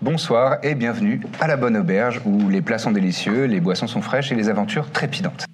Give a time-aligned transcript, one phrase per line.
[0.00, 4.00] Bonsoir et bienvenue à la Bonne Auberge où les plats sont délicieux, les boissons sont
[4.02, 5.46] fraîches et les aventures trépidantes.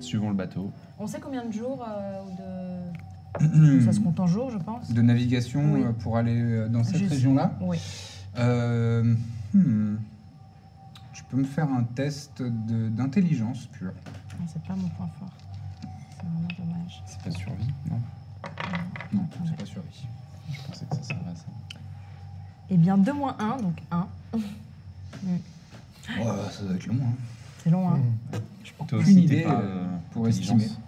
[0.00, 0.70] Suivons le bateau.
[0.98, 2.20] On sait combien de jours euh,
[3.40, 3.80] ou de...
[3.84, 4.92] Ça se compte en jours, je pense.
[4.92, 5.82] De navigation Oui.
[5.84, 7.78] euh, pour aller euh, dans cette Juste- région-là Oui.
[8.38, 9.14] Euh,
[9.54, 9.96] hmm.
[11.32, 13.94] Tu peux me faire un test de- d'intelligence pure.
[14.38, 15.30] Non, C'est pas mon point fort.
[16.10, 17.02] C'est vraiment dommage.
[17.06, 17.98] C'est pas survie, non
[19.14, 20.06] Non, c'est pas survie.
[20.52, 21.46] Je pensais que ça servait à ça.
[22.68, 24.06] Eh bien, 2 moins 1, donc 1.
[24.34, 24.40] Oh,
[26.50, 26.98] ça doit être long.
[27.02, 27.14] Hein.
[27.64, 28.40] C'est long, hein Toi
[28.80, 30.60] Aucune aussi, idée, pas euh, euh, pour intelligence.
[30.60, 30.82] estimer.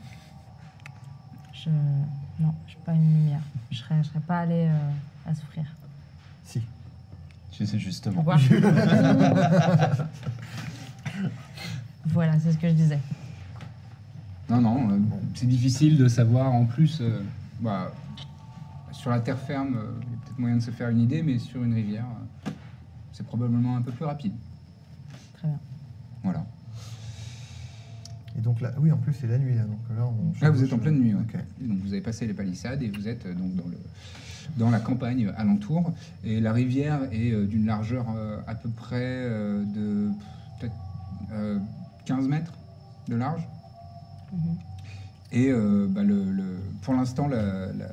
[1.55, 1.71] Je...
[2.43, 3.41] Non, je suis pas une lumière.
[3.71, 4.91] Je serais, je serais pas allée euh,
[5.31, 5.65] à souffrir.
[6.45, 6.61] Si.
[7.59, 8.17] Je sais justement.
[8.17, 8.37] Pourquoi
[12.07, 12.99] Voilà, c'est ce que je disais.
[14.51, 14.99] Non, non, euh,
[15.35, 17.01] c'est difficile de savoir en plus.
[17.01, 17.21] euh,
[17.61, 17.93] bah,
[18.93, 21.23] sur la terre ferme, euh, il y a peut-être moyen de se faire une idée,
[21.23, 22.05] mais sur une rivière,
[22.47, 22.51] euh,
[23.13, 24.33] c'est probablement un peu plus rapide.
[25.35, 25.59] Très bien.
[26.23, 26.45] Voilà.
[28.37, 29.63] Et donc là, oui, en plus c'est la nuit là.
[29.63, 31.15] Donc là, on Là, vous êtes en pleine nuit.
[31.15, 31.21] ouais.
[31.23, 31.41] Ok.
[31.63, 33.79] Et Donc, vous avez passé les palissades et vous êtes euh, donc dans, le,
[34.57, 35.93] dans la campagne alentour.
[36.25, 40.11] Et la rivière est euh, d'une largeur euh, à peu près euh, de
[40.61, 40.75] peut-être
[41.33, 41.59] euh,
[42.05, 42.53] 15 mètres
[43.09, 43.47] de large.
[44.33, 44.57] Mhm.
[45.33, 47.87] Et euh, bah, le, le- pour l'instant, la, la-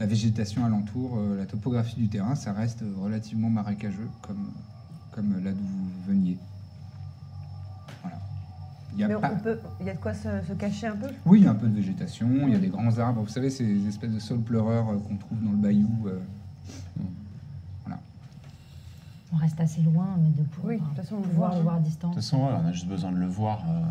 [0.00, 4.52] la végétation alentour, euh, la topographie du terrain, ça reste relativement marécageux comme,
[5.12, 6.38] comme là d'où vous veniez.
[8.02, 8.18] Voilà.
[8.94, 10.88] Il y a Mais pas- on peut, il y a de quoi se, se cacher
[10.88, 11.08] un peu?
[11.24, 13.22] Oui, il y a un peu de végétation, il y a des grands arbres.
[13.22, 15.88] Vous savez, ces espèces de saules pleureurs euh, qu'on trouve dans le bayou.
[16.08, 16.18] euh,
[19.36, 21.54] On reste assez loin, mais de pouvoir, Oui, de toute façon, on le pouvoir voit,
[21.56, 21.62] le hein.
[21.64, 22.14] voir à De distance.
[22.14, 23.62] toute façon, ouais, on a juste besoin de le voir.
[23.68, 23.84] euh, De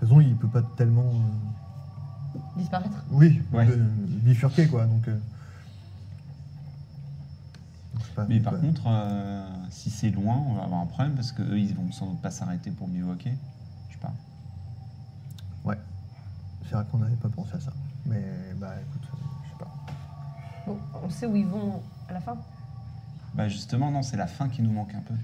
[0.00, 1.02] toute façon, il peut pas tellement.
[1.04, 3.68] euh, Disparaître Oui, Ouais.
[3.70, 3.86] euh,
[4.24, 4.84] bifurquer quoi.
[4.86, 5.06] Donc.
[5.08, 5.16] euh,
[7.94, 11.14] donc, pas- Mais par pas- contre, euh, si c'est loin, on va avoir un problème
[11.14, 13.32] parce qu'eux, ils vont sans doute pas s'arrêter pour bivouaquer.
[13.88, 14.12] Je sais pas.
[15.64, 15.78] Ouais.
[16.68, 17.72] C'est vrai qu'on n'avait pas pensé à ça.
[18.06, 18.24] Mais
[18.58, 19.70] bah écoute, euh, je sais pas.
[20.66, 22.36] Bon, On sait où ils vont à la fin.
[23.36, 25.14] Bah justement, non, c'est la fin qui nous manque un peu.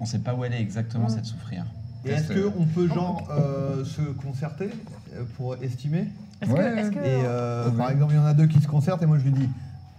[0.00, 1.10] On sait pas où elle est exactement, Ouais.
[1.10, 1.64] cette souffrir.
[2.04, 4.70] Et est-ce qu'on peut genre euh, se concerter
[5.14, 6.06] euh, pour estimer?
[6.40, 6.58] Est-ce Ouais.
[6.58, 7.76] que, est-ce que Et euh, Ouais.
[7.76, 9.48] par exemple, il y en a deux qui se concertent et moi je lui dis,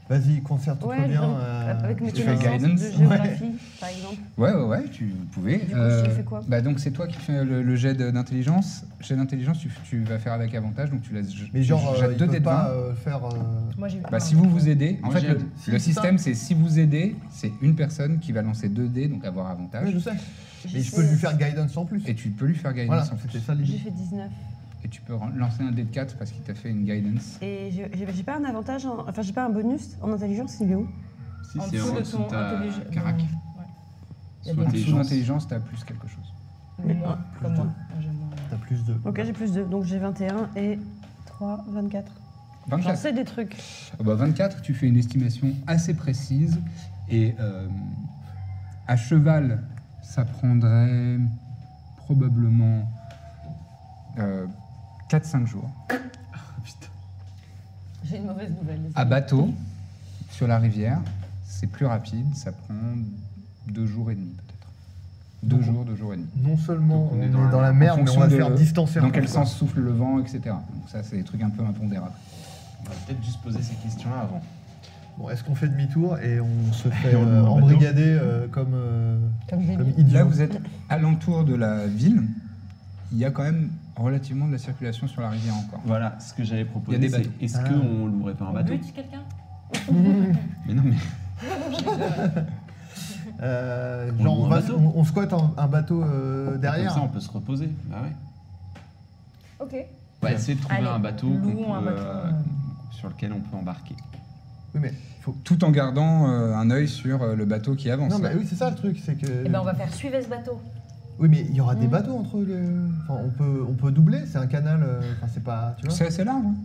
[0.09, 1.23] vas-y, concerte-toi ouais, bien.
[1.23, 4.15] euh, avec mes tu fais connaissances guidance de géographie, par exemple.
[4.37, 5.57] Ouais, ouais, ouais, tu pouvais.
[5.59, 8.85] Du coup, je fais quoi bah, Donc, c'est toi qui fais le, le jet d'intelligence.
[9.01, 11.29] Jet d'intelligence, tu, tu vas faire avec avantage, donc tu laisses.
[11.53, 12.69] Mais genre, tu euh, deux dés de pas 20.
[12.71, 13.23] euh, faire.
[13.25, 13.37] euh,
[13.77, 15.77] Moi, j'ai Bah, si vous vous euh, aidez, en Moi, fait, j'ai- le, si, le
[15.79, 19.23] c'est système, c'est si vous aidez, c'est une personne qui va lancer deux dés, donc
[19.25, 19.85] avoir avantage.
[19.87, 20.11] Oui, je sais.
[20.65, 22.01] j'ai Mais je peux lui faire guidance en plus.
[22.07, 23.29] Et tu peux lui faire guidance Voilà, en plus.
[23.31, 23.77] c'était ça J'ai l'idée.
[23.77, 24.29] fait 19.
[24.83, 27.37] Et tu peux lancer un dé de 4 parce qu'il t'a fait une guidance.
[27.41, 30.57] Et j'ai j'ai- j'ai pas un avantage, en- enfin j'ai pas un bonus en intelligence,
[30.61, 30.87] il est où?
[31.51, 32.83] Si, en c'est dessous en de dessous ton de ta intelligence.
[32.93, 33.15] carac.
[33.19, 34.95] Il y a des- En dessous intelligence.
[35.07, 36.33] d'intelligence, t'as plus quelque chose.
[36.85, 37.63] Mais moins, plus comme deux.
[37.63, 37.65] moi.
[37.65, 38.29] Moi, j'ai moins.
[38.49, 38.95] T'as plus de.
[39.03, 40.79] Ok, j'ai plus 2, donc j'ai 21 et
[41.25, 42.11] 3, 24.
[42.69, 42.97] J'en 24.
[42.99, 43.57] sais des trucs.
[43.99, 46.57] Ah bah, 24, tu fais une estimation assez précise.
[47.09, 47.67] Et euh,
[48.87, 49.61] à cheval,
[50.03, 51.17] ça prendrait
[51.97, 52.87] probablement
[55.09, 55.69] 4-5 jours.
[58.05, 58.79] J'ai une mauvaise nouvelle.
[58.95, 59.49] À bateau,
[60.31, 60.99] sur la rivière,
[61.45, 62.73] c'est plus rapide, ça prend
[63.67, 64.67] deux jours et demi peut-être.
[65.43, 66.27] Deux Donc, jours, deux jours et demi.
[66.37, 69.11] Non seulement Donc, on, est dans, la merde, mais on va de- faire distancer Dans
[69.11, 69.33] quel quoi.
[69.45, 70.41] sens souffle le vent, etc.
[70.45, 72.13] Donc ça, c'est des trucs un peu impondérables.
[72.81, 74.41] On va peut-être juste poser ces questions-là avant.
[75.17, 79.19] Bon, est-ce qu'on fait demi-tour et on se fait euh, embrigader euh, comme, euh,
[79.49, 80.01] Comme j'ai comme dit.
[80.01, 80.57] idiot Là, vous êtes
[80.87, 82.23] alentour de la ville.
[83.11, 83.69] Il y a quand même
[83.99, 85.81] relativement de la circulation sur la rivière encore.
[85.85, 87.29] Voilà, ce que j'avais Il y a proposé, des c'est bateaux.
[87.41, 87.69] est-ce Ah.
[87.69, 89.21] qu'on louerait pas un bateau bute quelqu'un?
[90.67, 90.95] Mais non, mais
[93.41, 94.77] Euh, On genre, loue on, un va- bateau.
[94.77, 96.87] on- on squatte un, un bateau euh, derrière.
[96.93, 97.69] comme ça, on peut se reposer.
[97.85, 98.11] Bah ouais.
[99.65, 99.85] Ok.
[100.21, 102.31] On va essayer de trouver Allez, un bateau, qu'on louons un peut, bateau, euh,
[102.91, 103.95] sur lequel on peut embarquer.
[104.75, 105.35] Oui, mais faut.
[105.45, 108.11] tout en gardant euh, un œil sur euh, le bateau qui avance.
[108.11, 109.43] Non, mais oui, c'est ça le truc, c'est que.
[109.45, 110.59] Eh ben, on va faire suivre ce bateau.
[111.19, 112.55] Oui, mais il y aura des bateaux entre les.
[113.03, 114.81] Enfin, on peut, on peut doubler, c'est un canal.
[114.83, 115.75] euh, Enfin, c'est pas.
[115.77, 116.45] Tu vois C'est assez large.
[116.45, 116.55] hein.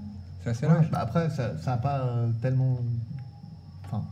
[0.43, 0.91] C'est assez Ouais, large.
[0.91, 2.79] bah après, ça, ça a pas euh, tellement.
[3.87, 4.03] Enfin,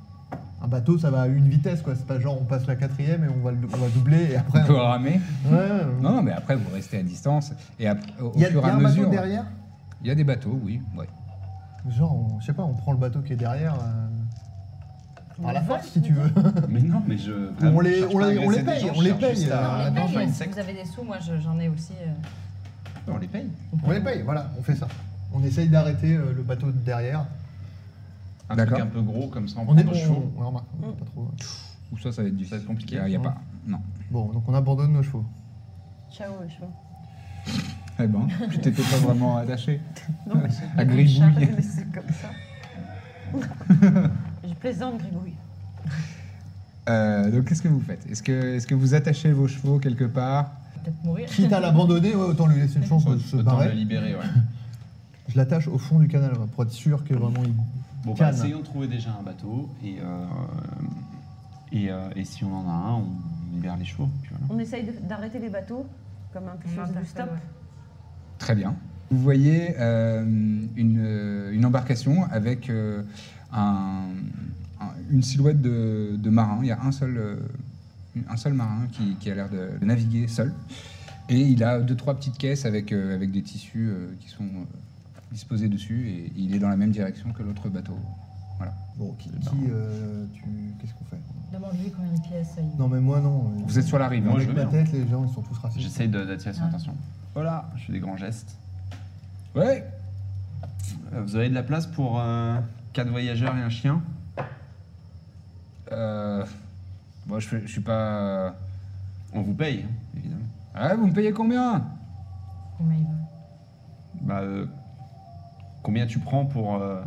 [0.62, 1.94] un bateau, ça va à une vitesse, quoi.
[1.94, 4.36] C'est pas genre on passe la quatrième et on va, le- on va doubler et
[4.36, 4.62] après.
[4.62, 5.20] On peut on- ramer.
[5.46, 7.52] Ouais, ouais, Non, non, mais après, vous restez à distance.
[7.78, 9.02] Et après, au, au Il y a, fur il y et a à un mesure.
[9.04, 9.44] bateau derrière?
[10.00, 10.80] Il y a des bateaux, oui.
[10.96, 11.08] ouais.
[11.88, 13.74] Genre, on- je sais pas, on prend le bateau qui est derrière.
[13.74, 14.08] euh,
[15.42, 16.30] On par la vole, si tu veux.
[16.68, 17.32] Mais non, mais je.
[17.62, 20.72] on les- on à les- on les paye, on les paye, à- euh, vous avez
[20.72, 21.92] des sous, moi je- j'en ai aussi.
[22.00, 22.12] euh.
[23.12, 23.48] On les paye.
[23.82, 24.86] On les paye, voilà, on fait ça.
[25.34, 27.24] On essaye d'arrêter euh, le bateau de derrière.
[28.50, 30.32] Un truc un peu gros comme ça, on, On est bon, nos chevaux.
[30.38, 30.66] on, remarque,
[30.98, 31.28] pas trop.
[31.92, 32.50] Ou ça, ça va être difficile.
[32.50, 32.96] Ça va être compliqué.
[33.02, 33.24] Il n'y a Ouais.
[33.24, 33.36] pas.
[33.66, 33.78] Non.
[34.10, 35.24] Bon, donc on abandonne nos chevaux.
[36.12, 36.70] Ciao, les chevaux.
[37.98, 39.80] Eh ben, tu t'étais pas vraiment attaché.
[40.26, 40.48] Non, mais
[40.80, 41.20] À gribouille.
[41.62, 42.28] C'est comme ça.
[44.62, 45.34] Plaisante, gribouille.
[46.88, 48.06] Euh, donc, qu'est-ce que vous faites?
[48.10, 50.52] Est-ce que, est que vous attachez vos chevaux quelque part?
[50.84, 51.26] Peut-être mourir.
[51.28, 53.74] Quitte à l'abandonner, ouais, autant lui laisser une chance de se Autant le barrer.
[53.74, 54.20] libérer, ouais.
[55.28, 57.52] Je l'attache au fond du canal ouais, pour être sûr que vraiment il.
[58.04, 58.34] Bon, bah, Cannes.
[58.34, 60.26] essayons de trouver déjà un bateau et, euh,
[61.72, 63.06] et, euh, et si on en a un, on
[63.54, 64.08] libère les chevaux.
[64.22, 64.46] Puis voilà.
[64.54, 65.86] On essaye de- d'arrêter les bateaux,
[66.32, 67.30] comme un peu On chose du interpelle, stop.
[67.32, 67.38] ouais.
[68.38, 68.74] Très bien.
[69.10, 70.24] Vous voyez euh,
[70.76, 73.02] une, euh, une embarcation avec euh,
[73.52, 74.06] un-
[75.12, 76.58] une silhouette de, de marin.
[76.62, 77.36] Il y a un seul, euh,
[78.28, 80.52] un seul marin qui, qui a l'air de, de naviguer seul.
[81.28, 84.42] Et il a deux, trois petites caisses avec, euh, avec des tissus euh, qui sont
[84.44, 84.64] euh,
[85.30, 86.08] disposés dessus.
[86.08, 87.96] Et il est dans la même direction que l'autre bateau.
[88.56, 88.74] Voilà.
[88.96, 89.28] Bon, qui.
[89.30, 90.42] qui, euh, tu...
[90.80, 91.20] Qu'est-ce qu'on fait?
[91.52, 93.52] Demande-lui combien de pièces il Non, mais moi non.
[93.66, 94.24] Vous êtes sur la rive.
[94.24, 94.44] Moi, hein.
[94.46, 94.66] je bien.
[94.66, 95.82] tête, les gens ils sont tous racistes.
[95.82, 96.68] J'essaye de- d'attirer son Ah.
[96.68, 96.94] attention.
[97.34, 98.56] Voilà, je fais des grands gestes.
[99.54, 99.84] Ouais.
[101.26, 102.58] Vous avez de la place pour euh,
[102.94, 104.00] quatre voyageurs et un chien?
[105.92, 106.44] Euh,
[107.26, 108.54] bon, je, je suis pas.
[109.34, 110.42] On vous paye, hein, évidemment.
[110.74, 111.84] Ah, vous me payez combien?
[112.78, 114.66] Combien il veut Bah, euh,
[115.82, 116.76] combien tu prends pour...
[116.76, 117.02] euh,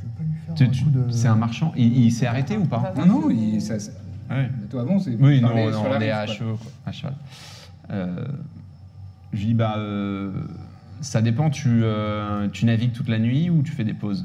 [0.00, 1.10] Tu veux pas lui faire tu- un tu- coup de.
[1.10, 2.92] C'est un marchand Il, il s'est arrêté ou pas?
[2.96, 3.92] Non, non, il, ça, ça-
[4.30, 4.48] Ouais.
[4.60, 5.06] bateau avance.
[5.06, 6.34] et- Oui, non, non, on est à quoi.
[6.34, 6.56] cheval.
[6.56, 6.72] Quoi.
[6.86, 7.14] À cheval.
[7.90, 8.26] Euh,
[9.32, 10.32] je lui dis, bah, euh,
[11.00, 14.24] ça dépend, tu, euh, tu navigues toute la nuit ou tu fais des pauses?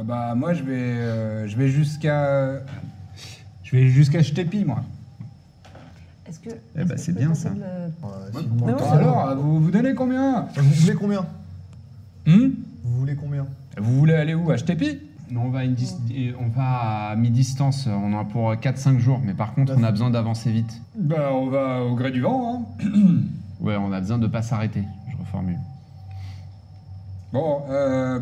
[0.00, 2.60] Ah bah moi je vais euh, je vais jusqu'à
[3.62, 4.82] je vais jusqu'à Chtepi moi.
[6.26, 6.48] Est-ce que.
[6.76, 7.50] Eh est-ce bah, que c'est je peux bien, tenter ça.
[7.50, 11.26] de Ouais, c'est Alors vous vous donnez combien Vous voulez combien
[12.26, 12.48] Hmm
[12.82, 14.50] Vous voulez combien Vous voulez aller où?
[14.50, 15.00] À Chtepi
[15.30, 18.52] Non, on va, à une dis- et on va à mi-distance, on en a pour
[18.54, 20.80] 4-5 jours, mais par contre, on a besoin d'avancer vite.
[20.96, 22.64] Bah on va au gré du vent.
[22.82, 22.86] Hein.
[23.60, 25.58] Ouais, on a besoin de pas s'arrêter, je reformule.
[27.32, 28.18] Bon, euh,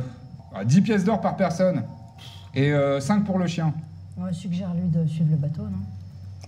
[0.54, 1.82] ah, 10 pièces d'or par personne
[2.54, 3.72] et 5 pour le chien.
[4.16, 5.78] Ouais, suggère-lui de suivre le bateau, non?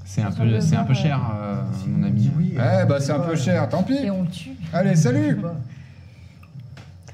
[0.05, 2.31] C'est un peu, le c'est un peu bar, cher, euh, mon On ami.
[2.37, 2.55] oui.
[2.57, 3.95] Eh euh, bah c'est un peu cher, tant pis.
[3.95, 4.51] Et on le tue.
[4.73, 5.37] Allez, salut.
[5.37, 5.51] Ouais,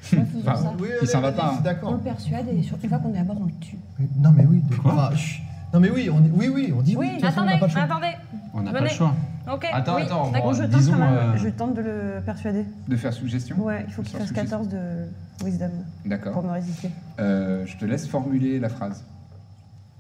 [0.01, 0.73] faisons Enfin, ça.
[0.81, 1.57] Oui, Il s'en va allez, pas, hein.
[1.59, 1.93] On D'accord.
[1.93, 3.77] le persuade et sur- une fois qu'on est à bord, on le tue.
[4.19, 4.63] Non, mais oui.
[4.63, 5.43] de- enfin, chut.
[5.75, 7.07] Non, mais oui, on dit oui, oui, on dit oui.
[7.07, 7.83] Oui, de toute façon, on Attendez, n'a pas le choix.
[7.83, 8.17] attendez.
[8.55, 8.91] On n'a pas Venez.
[8.91, 9.15] le choix.
[9.53, 9.65] Ok.
[9.73, 10.51] Attends, oui, attends, d'accord.
[10.51, 12.65] Bon, je, tente disons, quand même, euh, je tente de le persuader.
[12.89, 14.59] De faire suggestion Ouais, il faut qu'il Sur fasse suggestion.
[14.59, 16.43] 14 de wisdom pour D'accord.
[16.43, 16.91] me résister.
[17.21, 19.05] Euh, je te laisse formuler la phrase.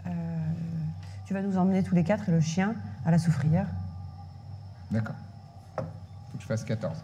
[0.06, 0.10] Euh,
[1.26, 3.68] tu vas nous emmener tous les quatre et le chien à la soufrière.
[4.90, 5.14] D'accord.
[5.76, 6.96] Faut que je fasse 14.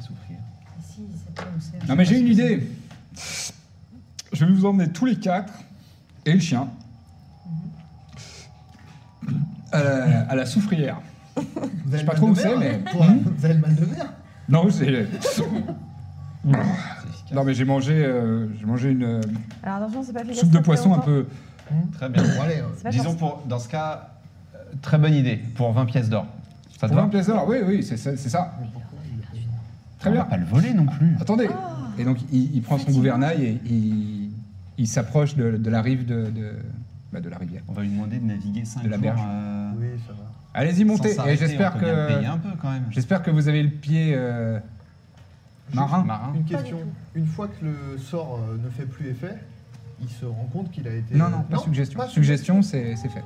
[0.00, 0.38] souffrir.
[0.80, 1.86] Ici, c'est pas où c'est.
[1.86, 2.70] Non mais j'ai une idée.
[4.32, 5.52] Je vais vous emmener tous les quatre
[6.24, 6.68] et le chien
[9.72, 11.00] à la, à la soufrière.
[11.36, 11.42] Vous
[11.92, 14.12] Je sais pas trop où c'est, mais- Pour- Vous avez le mal de mer
[14.48, 14.86] Non, c'est.
[14.88, 15.42] Efficace.
[17.32, 19.20] Non mais j'ai mangé, euh, j'ai mangé une euh,
[19.62, 20.40] Alors attention, c'est pas efficace.
[20.40, 21.26] soupe de poisson un peu.
[21.92, 22.22] Très bien.
[22.24, 24.08] Bon, allez, euh, pas Disons pour, dans ce cas,
[24.54, 26.26] euh, très bonne idée, pour 20 pièces d'or.
[26.80, 28.16] Ça te Pour va 20 pièces d'or, oui, oui, c'est ça.
[28.16, 28.52] c'est ça.
[30.00, 30.24] Très On va bien.
[30.30, 31.14] pas le voler non plus.
[31.20, 31.48] Attendez.
[31.98, 34.30] Et donc il, il prend son gouvernail et il,
[34.78, 36.52] il s'approche de, de la rive de, de,
[37.12, 37.62] bah, de la rivière.
[37.68, 39.02] On va lui demander de naviguer 5 De la jours.
[39.04, 39.20] berge.
[39.24, 40.18] euh, oui, ça va.
[40.54, 41.16] Allez-y, montez.
[41.26, 42.84] Et j'espère que un peu quand même.
[42.90, 44.58] j'espère que vous avez le pied euh,
[45.72, 46.04] marin.
[46.04, 46.32] Marin.
[46.34, 46.78] Une question.
[47.14, 49.36] Une fois que le sort euh, ne fait plus effet,
[50.00, 51.14] il se rend compte qu'il a été.
[51.14, 51.98] Non, non, pas suggestion.
[52.00, 53.22] pas suggestion, c'est c'est fait.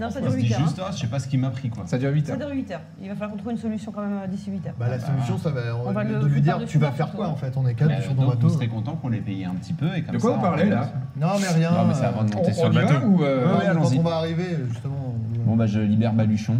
[0.00, 0.60] Non, ça dure se 8 dit heures.
[0.60, 1.84] juste, ah, je sais pas ce qui m'a pris quoi.
[1.86, 2.38] Ça dure 8 Ça heures.
[2.38, 2.80] dure 8 heures.
[3.02, 4.74] Il va falloir qu'on trouve une solution quand même euh, d'ici 8 heures.
[4.78, 7.12] Bah, la Bah, solution, ça va, on on va de lui dire tu vas faire
[7.12, 8.48] quoi en fait On est quatre Mais, sur ton bateau.
[8.48, 10.42] vous serez content qu'on les paye un petit peu et comme De quoi ça, vous
[10.42, 10.90] parlez là?
[11.16, 11.70] Non, mais rien.
[11.72, 13.06] Non mais c'est avant de On, monter sur on le bateau.
[13.06, 13.98] ou euh, Ouais, ouais, quand allons-y.
[13.98, 15.07] on va arriver, justement.
[15.48, 16.56] On- Bon bah je libère Baluchon.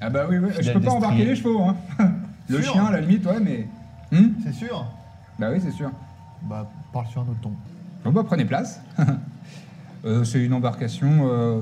[0.00, 0.48] Ah bah oui, oui.
[0.52, 1.62] je Fidèle peux pas embarquer les chevaux.
[1.62, 1.76] Hein.
[2.48, 3.66] Le Sûr chien, à la limite, ouais, mais.
[4.10, 4.86] Hmm C'est sûr
[5.38, 5.90] bah oui, c'est sûr.
[6.42, 7.52] Bah, parle sur un autre ton.
[8.04, 8.80] Bon, bah, prenez place.
[10.04, 11.60] Euh, c'est une embarcation, euh,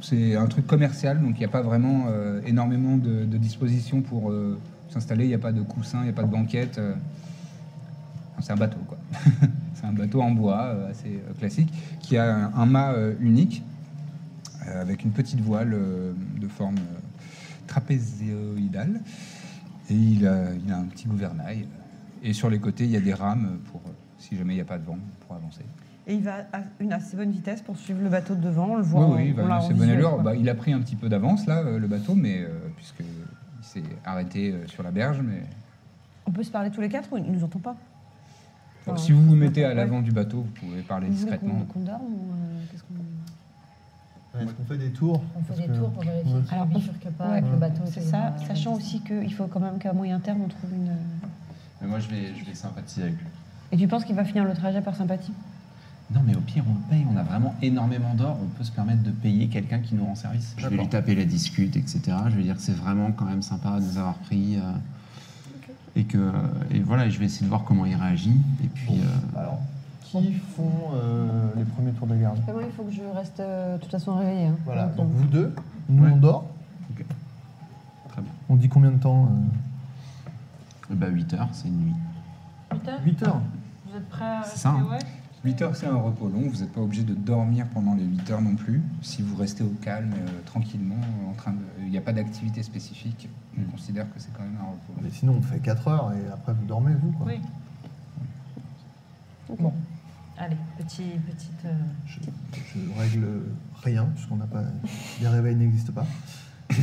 [0.00, 4.00] c'est un truc commercial, donc il n'y a pas vraiment euh, énormément de, de dispositions
[4.00, 5.24] pour euh, s'installer.
[5.24, 6.78] Il n'y a pas de coussin, il n'y a pas de banquette.
[6.78, 6.94] euh.
[8.34, 8.96] Enfin, c'est un bateau, quoi.
[9.74, 13.64] c'est un bateau en bois euh, assez classique qui a un, un mât euh, unique
[14.66, 17.00] avec une petite voile euh, de forme euh,
[17.66, 19.00] trapézioïdale.
[19.90, 21.66] Et il a, il a un petit gouvernail.
[22.22, 24.62] Et sur les côtés, il y a des rames pour, euh, si jamais il n'y
[24.62, 25.64] a pas de vent, pour avancer.
[26.06, 28.72] Et il va à une assez bonne vitesse pour suivre le bateau de devant.
[28.72, 29.16] On le voit.
[29.16, 30.22] Oui, bah, l'a en c'est bonne allure.
[30.22, 33.04] Bah, il a pris un petit peu d'avance, là, euh, le bateau, mais euh, puisqu'il
[33.62, 35.20] s'est arrêté euh, sur la berge.
[35.22, 35.42] Mais
[36.26, 37.76] On peut se parler tous les quatre ou il nous entend pas?
[38.96, 41.64] Si vous vous mettez à l'avant du bateau, vous pouvez parler discrètement.
[41.72, 42.94] qu'on ou euh, qu'est-ce qu'on.
[44.40, 46.40] Est-ce qu'on fait des tours On fait des que- tours pour vérifier Ouais.
[46.42, 47.82] qu'il Alors, ne on- bifurque pas Ouais, avec le bateau.
[47.86, 50.90] C'est ça, sachant aussi qu'il faut quand même qu'à moyen terme on trouve une.
[51.80, 53.26] Mais moi, je vais, je vais sympathiser avec lui.
[53.72, 55.32] Et tu penses qu'il va finir le trajet par sympathie?
[56.14, 57.06] Non, mais au pire, on le paye.
[57.12, 58.38] On a vraiment énormément d'or.
[58.42, 60.54] On peut se permettre de payer quelqu'un qui nous rend service.
[60.58, 62.00] Je vais lui taper la discute, etc.
[62.28, 64.56] Je vais dire que c'est vraiment quand même sympa de nous avoir pris.
[64.56, 64.60] euh,
[65.96, 66.32] Et que
[66.72, 68.34] et voilà, je vais essayer de voir comment il réagit.
[68.64, 69.60] Et puis, euh, Alors,
[70.22, 73.76] qui font euh, les premiers tours de garde Moi, il faut que je reste euh,
[73.76, 74.46] de toute façon réveillée.
[74.46, 74.56] hein.
[74.64, 75.54] Voilà, Donc, donc euh, vous deux,
[75.88, 76.10] nous Ouais.
[76.12, 76.44] on dort.
[78.08, 78.30] très bien.
[78.48, 79.28] On dit combien de temps
[80.90, 81.94] Eh ben, 8 heures, c'est une nuit.
[83.04, 83.40] 8 heures.
[83.90, 84.92] Vous êtes prêts à C'est ça, rester, hein.
[84.92, 84.98] ouais
[85.44, 86.48] 8 heures, c'est un repos long.
[86.48, 88.82] Vous n'êtes pas obligé de dormir pendant les 8 heures non plus.
[89.02, 90.96] Si vous restez au calme, euh, tranquillement,
[91.30, 91.58] en train de...
[91.82, 93.28] il n'y a pas d'activité spécifique,
[93.58, 95.02] on considère que c'est quand même un repos long.
[95.02, 97.10] Mais sinon, on fait 4 heures et après vous dormez, vous.
[97.12, 97.26] Quoi.
[97.26, 97.40] Oui.
[99.58, 99.72] Bon.
[100.36, 101.64] Allez, petit, petite.
[101.66, 101.74] euh,
[102.06, 102.18] Je,
[102.74, 103.26] je règle
[103.82, 104.62] rien, puisqu'on n'a pas.
[105.20, 106.06] Les réveils n'existent pas.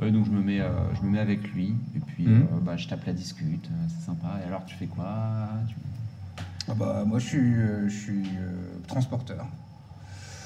[0.00, 1.74] Ouais, donc je me, mets, euh, je me mets avec lui.
[1.94, 2.42] Et puis, Mhm.
[2.52, 3.68] euh, bah, je tape la discute.
[3.88, 4.38] C'est sympa.
[4.42, 5.48] Et alors, tu fais quoi?
[5.68, 5.74] Tu-
[6.68, 9.46] Ah bah, moi, je suis, euh, je suis euh, transporteur.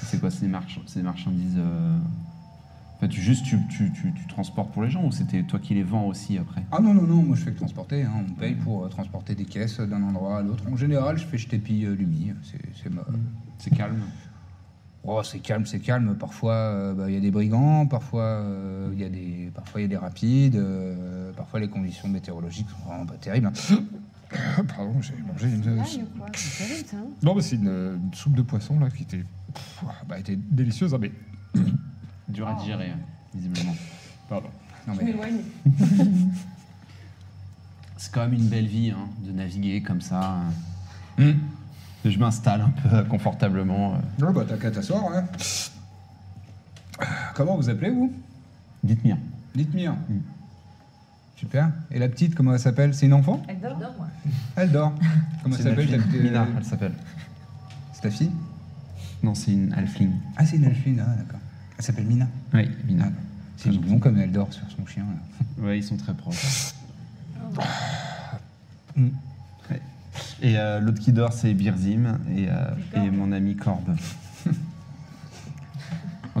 [0.03, 1.57] C'est quoi des, march- c'est des marchandises.
[2.97, 5.73] Enfin, tu, juste, tu, tu, tu, tu transportes pour les gens ou c'était toi qui
[5.73, 6.63] les vends aussi après?
[6.71, 8.03] Ah non, non, non, moi je fais que transporter.
[8.03, 8.11] hein.
[8.25, 10.63] On me paye pour euh, transporter des caisses d'un endroit à l'autre.
[10.71, 12.31] En général, je fais jeter pille euh, Lumi.
[12.43, 13.05] C'est, c'est ma-
[13.75, 13.99] calme.
[15.03, 16.15] Oh, c'est calme, c'est calme.
[16.17, 19.81] Parfois, euh, bah, il y a des brigands, parfois, euh, il y, a des- parfois,
[19.81, 23.47] il y a des rapides, euh, parfois, les conditions météorologiques sont vraiment pas terribles.
[23.47, 23.77] hein.
[24.75, 25.83] Pardon, j'ai mangé une.
[25.83, 26.97] C'est terrible ça.
[26.97, 29.23] hein Non, mais c'est une, une soupe de poisson là qui était,
[29.53, 30.93] pff, bah, était délicieuse.
[30.93, 31.11] hein, mais...
[32.27, 32.91] Dur à digérer,
[33.33, 33.75] visiblement.
[34.29, 34.49] Pardon.
[34.87, 35.05] Non, Je mais...
[35.05, 35.37] m'éloigne.
[37.97, 40.37] C'est quand même une belle vie hein, de naviguer comme ça.
[41.17, 41.31] Hmm.
[42.03, 43.95] Je m'installe un peu confortablement.
[44.21, 44.25] euh.
[44.25, 45.03] Ouais, bah, t'as qu'à t'asseoir.
[45.11, 45.23] Hein.
[47.33, 48.13] Comment vous appelez, vous?
[48.83, 49.17] Dites-moi.
[49.55, 49.91] Dites-moi.
[50.09, 50.19] Mm.
[51.37, 51.71] Super.
[51.91, 52.93] Et la petite, comment elle s'appelle?
[52.93, 53.41] C'est une enfant?
[53.47, 54.07] Elle dort moi.
[54.55, 54.93] Elle dort.
[55.43, 56.93] Comment elle s'appelle ta petite- Mina, elle s'appelle.
[57.93, 58.31] C'est ta fille?
[59.23, 60.11] Non, c'est une halfling.
[60.37, 61.39] Ah, c'est une Elfine, ah, d'accord.
[61.77, 62.27] Elle s'appelle Mina.
[62.53, 63.05] Oui, Mina.
[63.07, 63.21] Ah,
[63.57, 65.03] c'est mignon comme elle dort sur son chien.
[65.03, 65.45] là.
[65.65, 66.73] Ouais, ils sont très proches.
[68.95, 69.07] Mm.
[69.71, 69.81] Ouais.
[70.41, 73.95] Et euh, l'autre qui dort, c'est Birzim et, euh, et mon ami Corbe.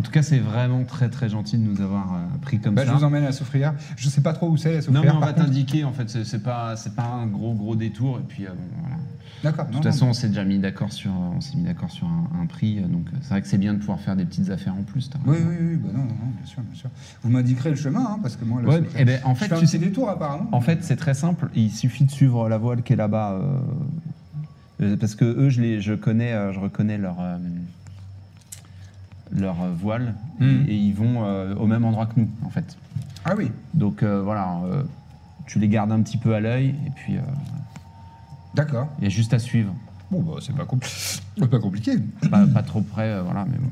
[0.05, 2.85] en tout cas, c'est vraiment très très gentil de nous avoir euh, pris comme Bah,
[2.85, 2.91] ça.
[2.91, 3.73] je vous emmène à la soufrière.
[3.97, 5.03] Je sais pas trop où c'est la non, soufrière.
[5.03, 5.83] mais on va t'indiquer.
[5.83, 8.19] En fait, c'est pas c'est pas un gros gros détour.
[8.19, 8.97] Et puis euh, bon, voilà.
[9.43, 9.65] D'accord.
[9.65, 9.91] De non, toute non.
[9.91, 12.77] façon, on s'est déjà mis d'accord sur on s'est mis d'accord sur un, un prix.
[12.77, 15.09] euh, Donc c'est vrai que c'est bien de pouvoir faire des petites affaires en plus.
[15.25, 15.75] Oui, oui, oui.
[15.77, 16.89] Bah, non, non, non, bien sûr, bien sûr.
[17.23, 19.39] Vous m'indiquerez le chemin, hein, parce que moi, la Ouais, soufrière- eh ben, en Je
[19.39, 20.47] fait, fais tu sais- détour apparemment.
[20.51, 21.49] En fait, c'est très simple.
[21.55, 23.39] Il suffit de suivre la voile qui est là-bas.
[24.81, 27.37] euh, parce que eux, je, les, je connais, je reconnais leur, euh,
[29.31, 30.13] leur euh, voile.
[30.39, 30.65] Mhm.
[30.67, 32.77] Et, et ils vont euh, au même endroit que nous, en fait.
[33.25, 33.51] Ah oui.
[33.73, 34.83] Donc euh, voilà, euh,
[35.47, 36.75] tu les gardes un petit peu à l'œil.
[36.85, 37.21] Et puis, euh,
[38.53, 38.87] D'accord.
[38.99, 39.73] il y a juste à suivre.
[40.11, 41.97] Bon, bah, c'est pas, compl- pas compliqué.
[42.29, 43.69] Pas, pas trop près, euh, voilà, mais bon.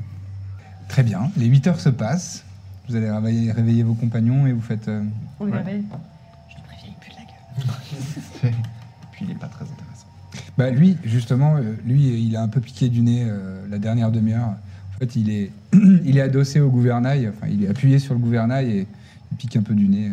[0.88, 1.30] Très bien.
[1.36, 2.44] Les 8 heures se passent.
[2.88, 4.88] Vous allez réveiller, réveiller vos compagnons et vous faites.
[4.88, 5.02] euh,
[5.40, 5.58] On les Ouais.
[5.58, 5.84] réveille.
[6.50, 8.54] Je te préviens, il pue de la gueule.
[9.12, 10.06] Puis il est pas très intéressant.
[10.58, 14.10] Bah lui, justement, euh, lui, il a un peu piqué du nez euh, la dernière
[14.10, 14.54] demi-heure.
[14.94, 15.50] En fait, il est,
[16.04, 17.28] il est adossé au gouvernail.
[17.28, 18.86] Enfin, il est appuyé sur le gouvernail et
[19.32, 20.12] il pique un peu du nez.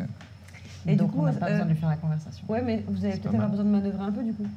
[0.88, 2.44] Et Donc du coup, on n'a pas euh, besoin de lui faire la conversation.
[2.50, 4.48] Ouais, mais vous allez peut-être avoir besoin de manœuvrer un peu du coup,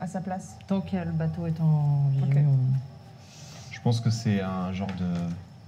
[0.00, 0.56] à sa place.
[0.68, 2.36] Tant que le bateau est en visu, Ok.
[2.46, 2.76] on-
[3.72, 5.06] Je pense que c'est un genre de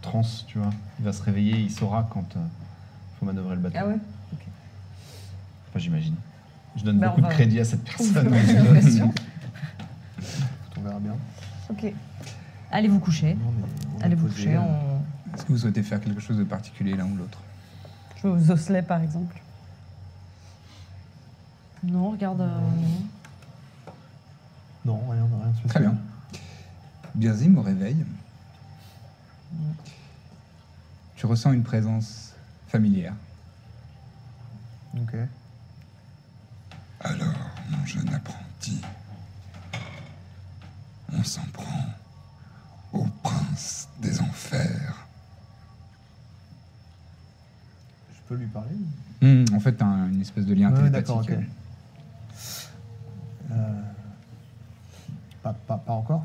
[0.03, 0.71] transe, tu vois.
[1.01, 2.41] Il va se réveiller, il saura quand il
[3.19, 3.77] faut manœuvrer le bateau.
[3.81, 3.97] Ah ouais
[5.69, 6.15] Enfin, j'imagine.
[6.77, 8.29] Je donne Bah, beaucoup de crédit à cette personne.
[10.77, 11.15] On verra bien.
[11.71, 11.93] Ok.
[12.71, 13.35] Allez vous coucher.
[13.35, 14.57] Non, mais Allez vous coucher.
[14.57, 17.39] euh, on- Est-ce que vous souhaitez faire quelque chose de particulier l'un ou l'autre?
[18.17, 19.41] Je vais aux osselets par exemple.
[21.83, 22.41] Non, regarde.
[22.43, 22.59] euh,
[24.85, 24.95] non.
[24.97, 25.69] Non, rien, rien de spécial.
[25.69, 25.99] Très bien.
[27.15, 27.97] Birzim, au réveil,
[31.17, 32.33] tu ressens une présence
[32.69, 33.15] familière.
[34.97, 35.15] Ok.
[37.01, 37.35] Alors,
[37.71, 38.81] mon jeune apprenti,
[41.13, 41.87] on s'en prend
[42.93, 45.07] au prince des enfers.
[48.13, 48.71] Je peux lui parler
[49.21, 51.07] Hmm, en fait, tu as une espèce de lien Ouais, télépathique.
[51.07, 51.33] d'accord, ok.
[53.51, 53.83] Euh,
[55.43, 56.25] pas, pas, pas encore?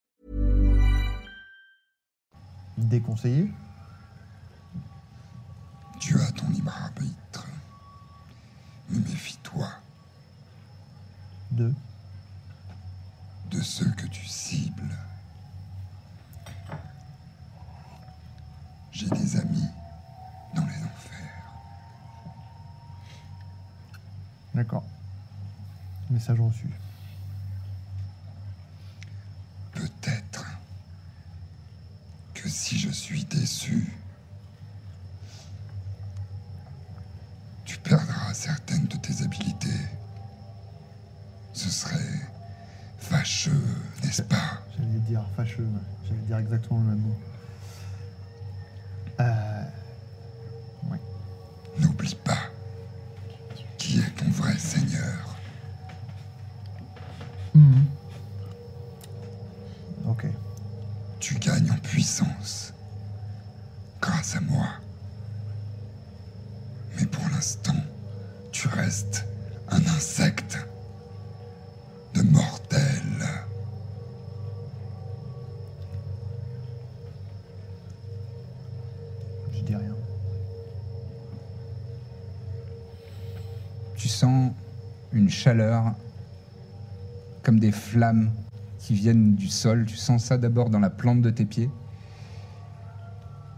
[2.87, 3.51] Déconseillé
[5.99, 7.45] Tu as ton libre arbitre.
[8.89, 9.67] Mais méfie-toi
[11.51, 11.73] Deux.
[13.51, 14.95] de ceux que tu cibles.
[18.91, 19.67] J'ai des amis
[20.55, 21.51] dans les enfers.
[24.55, 24.83] D'accord.
[26.09, 26.67] Message reçu.
[46.03, 47.15] J'allais dire exactement le même mot.
[84.01, 84.51] Tu sens
[85.13, 85.93] une chaleur
[87.43, 88.31] comme des flammes
[88.79, 89.85] qui viennent du sol.
[89.85, 91.69] Tu sens ça d'abord dans la plante de tes pieds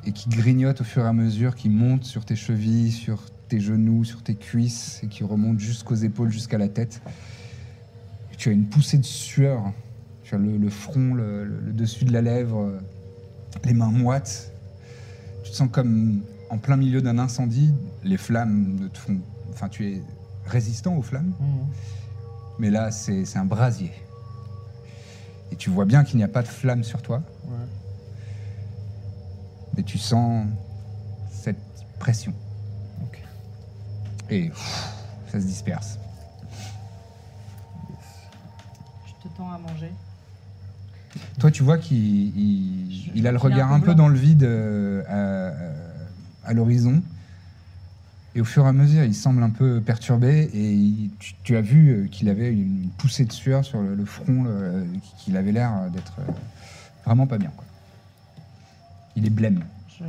[0.06, 3.62] et qui grignote au fur et à mesure, qui monte sur tes chevilles, sur tes
[3.62, 7.02] genoux, sur tes cuisses et qui remonte jusqu'aux épaules, jusqu'à la tête.
[8.38, 9.72] Tu as une poussée de sueur.
[10.24, 12.82] Tu as le, front, le, dessus de la lèvre,
[13.64, 14.52] les mains moites.
[15.46, 17.74] Tu te sens comme en plein milieu d'un incendie.
[18.04, 19.22] Les flammes ne te font.
[19.54, 19.70] Enfin,
[20.46, 21.34] résistant aux flammes,
[22.60, 23.92] mais là, c'est un brasier.
[25.52, 27.66] Et tu vois bien qu'il n'y a pas de flamme sur toi, Ouais.
[29.78, 30.48] mais tu sens
[31.32, 31.58] cette
[32.00, 32.34] pression.
[34.30, 34.94] Et pff,
[35.32, 36.00] ça se disperse.
[39.06, 39.92] Je te tends à manger.
[41.40, 41.98] Toi, tu vois qu'il
[42.38, 45.04] il- Je- il a le regard un peu dans le vide euh,
[46.44, 47.02] à, à l'horizon.
[48.36, 50.50] Et au fur et à mesure, il semble un peu perturbé.
[50.54, 53.94] Et il- tu, tu as vu euh, qu'il avait une poussée de sueur sur le,
[53.96, 54.84] le front, euh,
[55.20, 56.32] qu'il avait l'air d'être euh,
[57.06, 57.52] vraiment pas bien.
[57.56, 57.66] quoi.
[59.16, 59.64] Il est blême.
[60.00, 60.04] Je...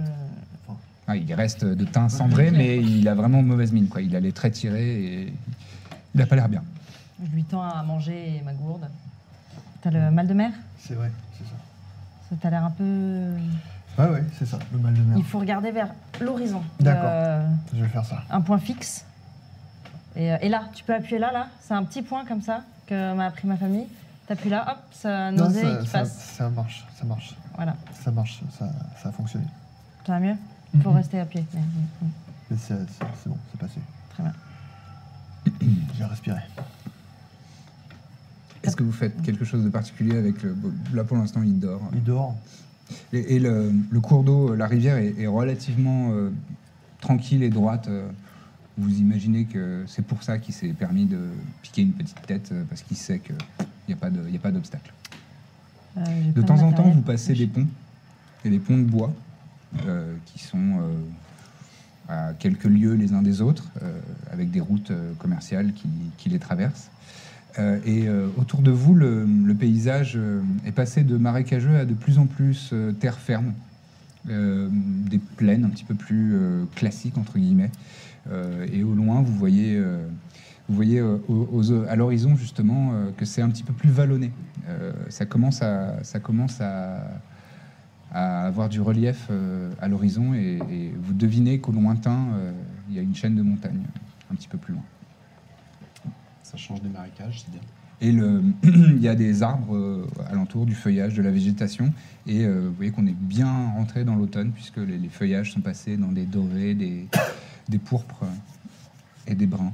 [1.07, 3.89] Ah, il reste de teint cendré, mais il a vraiment mauvaise mine.
[3.89, 4.01] Quoi.
[4.01, 5.33] Il a les traits tirés et
[6.15, 6.63] il n'a pas l'air bien.
[7.23, 8.89] je lui tends à manger ma gourde.
[9.83, 10.51] T'as le mal de mer?
[10.79, 11.57] C'est vrai, c'est ça.
[12.31, 13.35] Ça t'a l'air un peu.
[13.99, 15.19] Ouais, ouais, c'est ça, le mal de mer.
[15.19, 15.89] Il faut regarder vers
[16.21, 16.63] l'horizon.
[16.81, 17.03] D'accord.
[17.07, 18.23] Euh, Je vais faire ça.
[18.31, 19.05] un point fixe.
[20.17, 21.49] Et, euh, et là, tu peux appuyer là, là.
[21.61, 23.87] C'est un petit point comme ça que m'a appris ma famille.
[24.27, 26.17] T'appuies là, hop, ça Non, nausée ça, qui ça, passe.
[26.37, 27.35] ça marche, ça marche.
[27.57, 27.77] Voilà.
[28.03, 28.69] Ça marche, ça,
[29.03, 29.45] ça a fonctionné.
[30.07, 30.37] Ça va mieux
[30.75, 31.45] Il faut rester appuyé.
[31.53, 31.61] Mais.
[32.51, 33.81] Mais c'est c'est- c'est bon, c'est passé.
[34.11, 34.33] Très bien.
[35.99, 36.41] J'ai respiré.
[38.63, 40.57] Est-ce que vous faites quelque chose de particulier avec le...
[40.95, 41.83] Là, pour l'instant, il dort?
[41.93, 42.35] Il dort.
[43.13, 46.31] Et, et le, le cours d'eau, la rivière est, est relativement euh,
[47.01, 47.87] tranquille et droite.
[47.89, 48.09] euh.
[48.77, 51.21] Vous imaginez que c'est pour ça qu'il s'est permis de
[51.63, 53.37] piquer une petite tête, euh, parce qu'il sait qu'il
[53.89, 54.93] n'y a pas d'obstacle.
[55.97, 56.03] Euh,
[56.35, 57.69] De temps en temps, vous passez des ponts,
[58.45, 59.13] et des ponts de bois,
[59.87, 60.93] euh, qui sont euh,
[62.09, 64.01] à quelques lieues les uns des autres, euh,
[64.33, 66.91] avec des routes euh, commerciales qui, qui les traversent.
[67.59, 69.27] Euh, et euh, autour de vous, le,
[69.59, 73.53] paysage euh, est passé de marécageux à de plus en plus terre ferme,
[74.27, 76.35] des plaines un petit peu plus
[76.75, 77.71] classiques entre guillemets.
[78.73, 83.75] Et au loin, vous voyez, vous voyez à l'horizon justement que c'est un petit peu
[83.75, 84.33] plus vallonné.
[85.11, 87.05] Ça commence à, ça commence à,
[88.13, 89.29] avoir du relief
[89.79, 90.59] à l'horizon et,
[91.03, 92.29] vous devinez qu'au lointain,
[92.89, 93.83] il y a une chaîne de montagnes
[94.33, 94.85] un petit peu plus loin.
[96.55, 97.61] Ça change des marécages, c'est bien.
[98.01, 101.93] Et le, il y a des arbres euh, alentour, du feuillage, de la végétation.
[102.29, 105.97] Et euh, vous voyez qu'on est bien rentré dans l'automne, puisque les, feuillages sont passés
[105.97, 107.09] dans des dorés, des,
[107.69, 108.25] des pourpres
[109.27, 109.73] et des bruns.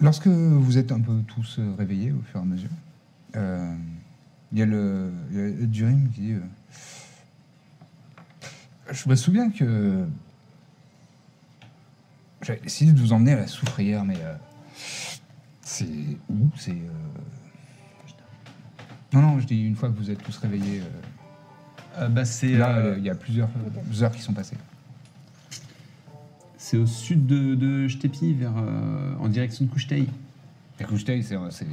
[0.00, 2.70] Lorsque vous êtes un peu tous euh, réveillés au fur et à mesure,
[4.52, 5.10] il y a le,
[5.62, 6.34] Durim qui dit
[8.90, 10.04] Je me souviens que
[12.42, 14.16] j'avais décidé de vous emmener à la soufrière, mais.
[15.68, 15.86] C'est
[16.30, 16.70] où C'est.
[16.72, 16.88] euh,
[19.12, 20.82] Non, non, je dis une fois que vous êtes tous réveillés.
[21.98, 23.48] euh, bah, c'est Là, euh, il y a plusieurs
[24.02, 24.56] heures qui sont passées.
[26.56, 30.06] c'est au sud de, de Jtepi, vers, euh, en direction de Couchetei.
[30.80, 31.66] Et Couchetei, c'est c'est-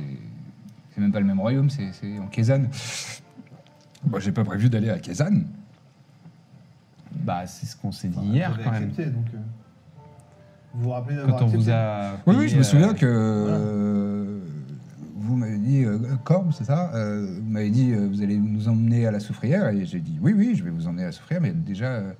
[0.93, 2.69] c'est même pas le même royaume, c'est c'est en Kézanne.
[4.07, 5.47] Moi, j'ai pas prévu d'aller à Kézanne.
[7.11, 8.83] Bah, c'est ce qu'on s'est dit Enfin, hier quand même.
[8.89, 9.37] accepté, donc, euh,
[10.75, 12.11] vous vous rappelez d'avoir Quand on vous a.
[12.27, 14.39] Oui, oui, je me souviens euh, que euh,
[15.15, 18.67] vous m'avez dit, euh, Corbe, c'est ça euh, Vous m'avez dit, euh, vous allez nous
[18.67, 19.69] emmener à la soufrière.
[19.69, 22.11] Et j'ai dit, oui, oui, je vais vous emmener à la soufrière, mais déjà, euh,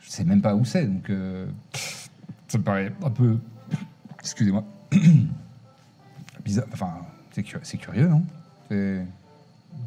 [0.00, 0.86] je sais même pas où c'est.
[0.86, 1.46] Donc, euh,
[2.48, 3.38] ça me paraît un peu.
[4.20, 4.64] Excusez-moi.
[6.44, 6.66] Bizarre.
[6.72, 6.90] Enfin,
[7.32, 8.22] c'est cu- c'est curieux, non?
[8.70, 9.04] C'est-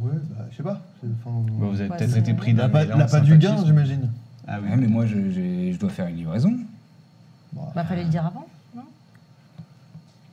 [0.01, 0.81] Ouais, bah, je sais pas.
[1.01, 3.37] c'est- enfin, vous avez Ouais, peut-être c'est- été pris La d'un pas, la pas du
[3.37, 4.09] gain, j'imagine.
[4.47, 4.69] Ah oui.
[4.69, 6.53] Ouais, mais moi, je, j'ai- je dois faire une livraison.
[7.57, 8.81] Bah, Bah, fallait le dire avant, non?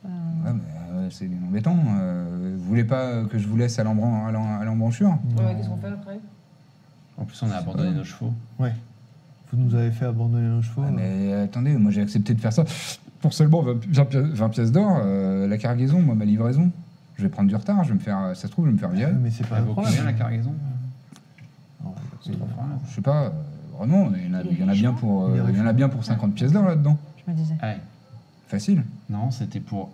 [0.05, 0.09] Euh,
[0.45, 1.75] Ouais, mais, euh, c'est embêtant.
[1.99, 5.09] Euh, vous voulez pas que je vous laisse à l'embran- à l'em- à l'embranchure?
[5.37, 6.19] Ouais, qu'est-ce qu'on fait après?
[7.17, 8.33] En plus, on a abandonné nos chevaux.
[8.59, 8.73] Ouais.
[9.51, 10.81] Vous nous avez fait abandonner nos chevaux.
[10.81, 10.91] Ouais, euh,
[11.37, 12.65] mais attendez, moi j'ai accepté de faire ça
[13.21, 14.99] pour seulement 20, pi- 20 pi- 20 pièces d'or.
[15.03, 16.69] euh, la cargaison, moi, ma livraison.
[17.17, 18.79] Je vais prendre du retard, je vais me faire, ça se trouve, je vais me
[18.79, 19.13] faire virer.
[19.13, 19.85] mais c'est pas un problème.
[19.93, 20.53] combien la cargaison?
[21.83, 22.67] Non, C'est pas grave.
[22.89, 23.29] Je sais pas, euh,
[23.77, 25.65] vraiment, il y en a, il y en a bien pour, euh, il y en
[25.67, 26.97] a bien pour 50 pièces d'or là-dedans.
[27.27, 27.55] Je me disais.
[27.61, 27.79] Ah ouais.
[28.47, 28.83] Facile.
[29.09, 29.89] Non, c'était pour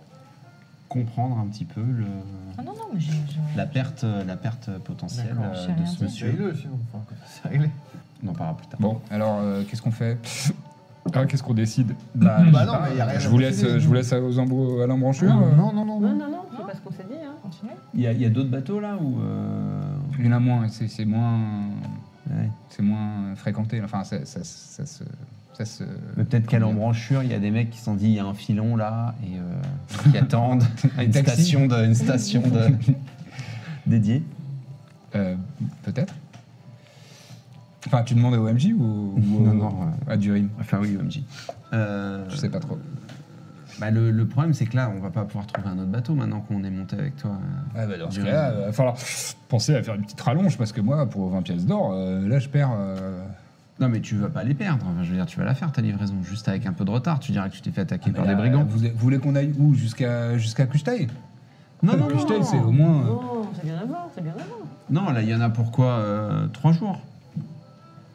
[0.88, 2.04] comprendre un petit peu le,
[2.58, 3.12] Ah non, non, mais j'ai.
[3.12, 6.04] j'ai- la, perte, la perte potentielle D'accord, euh, j'ai de rien ce dit.
[6.04, 6.54] monsieur.
[6.54, 6.78] Sinon.
[6.92, 7.70] Enfin, c'est réglé.
[8.24, 8.78] On en parlera plus tard.
[8.80, 10.18] Bon, alors euh, qu'est-ce qu'on fait?
[11.14, 11.94] Ah, Qu'est-ce qu'on décide?
[12.14, 13.80] Bah, Bah non, mais y a rien je vous, laisse, décider.
[13.80, 15.32] je vous laisse aux embro- à l'embranchure.
[15.36, 15.56] euh.
[15.56, 16.14] Non, non, non, Non, non.
[16.18, 17.16] non, non, c'est pas ce qu'on s'est dit.
[17.24, 17.68] Hein.
[17.94, 19.82] Il y a, il y a d'autres bateaux là ou euh,
[20.18, 21.38] Il y en a moins, c'est c'est moins,
[22.30, 22.48] ouais.
[22.68, 23.82] c'est moins fréquenté.
[23.82, 25.02] Enfin, ça, ça, ça se.
[25.54, 25.84] Ça se
[26.16, 28.18] Mais peut-être qu'à l'embranchure, il y a des mecs qui se sont dit il y
[28.18, 30.64] a un filon là et euh, qui attendent
[30.96, 32.70] à une station, de, une station de...
[33.86, 34.22] dédiée.
[35.14, 35.34] Euh,
[35.82, 36.14] Peut-être.
[37.86, 39.74] Enfin, tu demandes à OMJ ou, ou Non, non,
[40.08, 40.48] à Durim?
[40.60, 41.20] Enfin oui, OMJ.
[41.74, 42.78] Euh, Je sais pas trop.
[43.80, 46.14] bah, le, le problème, c'est que là, on va pas pouvoir trouver un autre bateau
[46.14, 47.32] maintenant qu'on est monté avec toi.
[47.76, 48.30] Ah bah dans ce Durim.
[48.32, 48.96] cas-là, il va falloir
[49.48, 52.38] penser à faire une petite rallonge parce que moi, pour 20 pièces d'or, euh, là,
[52.38, 52.70] je perds.
[53.82, 54.86] Non, mais tu vas pas les perdre.
[54.88, 56.90] Enfin, je veux dire, tu vas la faire ta livraison, juste avec un peu de
[56.90, 57.18] retard.
[57.18, 58.64] Tu dirais que tu t'es fait attaquer mais par là, des brigands.
[58.64, 59.74] Vous, vous voulez qu'on aille où?
[59.74, 61.08] Jusqu'à jusqu'à Kuchtai
[61.82, 62.44] Non, non, Kuchtai, non.
[62.44, 63.00] c'est au moins.
[63.02, 64.64] euh, Non, c'est bien avant, c'est bien avant.
[64.88, 67.00] Non, là, il y en a pour quoi euh, Trois jours?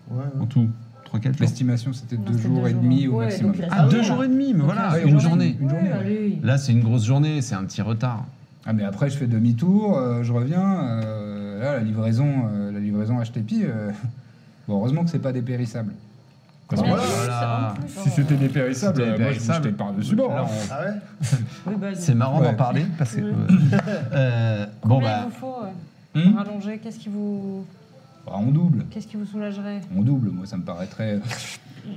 [0.09, 0.47] Ouais, en ouais.
[0.47, 0.69] tout.
[1.03, 1.41] Trois, quatre jours.
[1.41, 2.81] L'estimation, c'était Non, deux c'était jours deux et jours.
[2.81, 3.51] demi au Ouais, maximum.
[3.51, 5.57] donc il reste Ah, Ah, deux jours et demi, mais voilà, ouais, une une journée.
[5.59, 5.89] Une journée.
[5.89, 6.39] Ouais, allez.
[6.43, 8.25] Là, c'est une grosse journée, c'est un petit retard.
[8.65, 10.79] Ah, mais après, je fais demi-tour, euh, je reviens.
[11.03, 13.91] euh, là, la livraison, euh, la livraison HTP, euh,
[14.67, 15.93] bon, heureusement que c'est pas dépérissable.
[16.69, 17.73] Parce que Ouais, voilà, Voilà.
[17.87, 19.63] si c'était dépérissable, Si c'était euh, moi, je dépérissable.
[19.65, 20.31] jetais par-dessus bord.
[20.37, 20.45] Hein.
[20.69, 21.31] Ah ouais
[21.67, 22.47] Oui, bah, C'est marrant Ouais.
[22.47, 23.21] d'en parler parce que.
[24.13, 25.19] Euh, bon, Combien bah.
[25.23, 25.67] il vous faut euh,
[26.19, 27.65] Hmm pour rallonger Qu'est-ce qui vous,
[28.25, 28.85] Bah, on double.
[28.91, 29.79] qu'est-ce qui vous soulagerait?
[29.95, 31.19] On double, moi, ça me paraîtrait euh,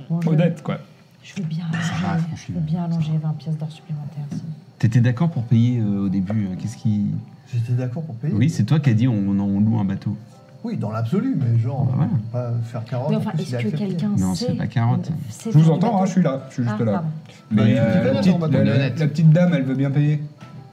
[0.09, 0.77] Bon, je veux- honnête, quoi.
[1.23, 1.77] Je veux bien va,
[2.11, 2.55] allonger, je franchement.
[2.55, 4.23] veux bien allonger 20 pièces d'or supplémentaires.
[4.31, 4.41] si.
[4.79, 7.07] T'étais d'accord pour payer euh, au début euh, Qu'est-ce qui.
[7.53, 8.33] J'étais d'accord pour payer.
[8.33, 10.15] Oui, c'est toi qui as dit on, on loue un bateau.
[10.63, 12.07] Oui, dans l'absolu, mais genre, Ah ouais.
[12.31, 13.09] pas faire carotte.
[13.09, 15.09] Mais en enfin, est-ce que quelqu'un Non, sait c'est pas carotte.
[15.45, 17.03] Je vous entends, hein, je suis là, je suis juste Ah, là.
[17.49, 18.99] Mais Bah, tu euh, la, petite, ton bateau, la- la- honnête.
[18.99, 20.21] la petite dame, elle veut bien payer.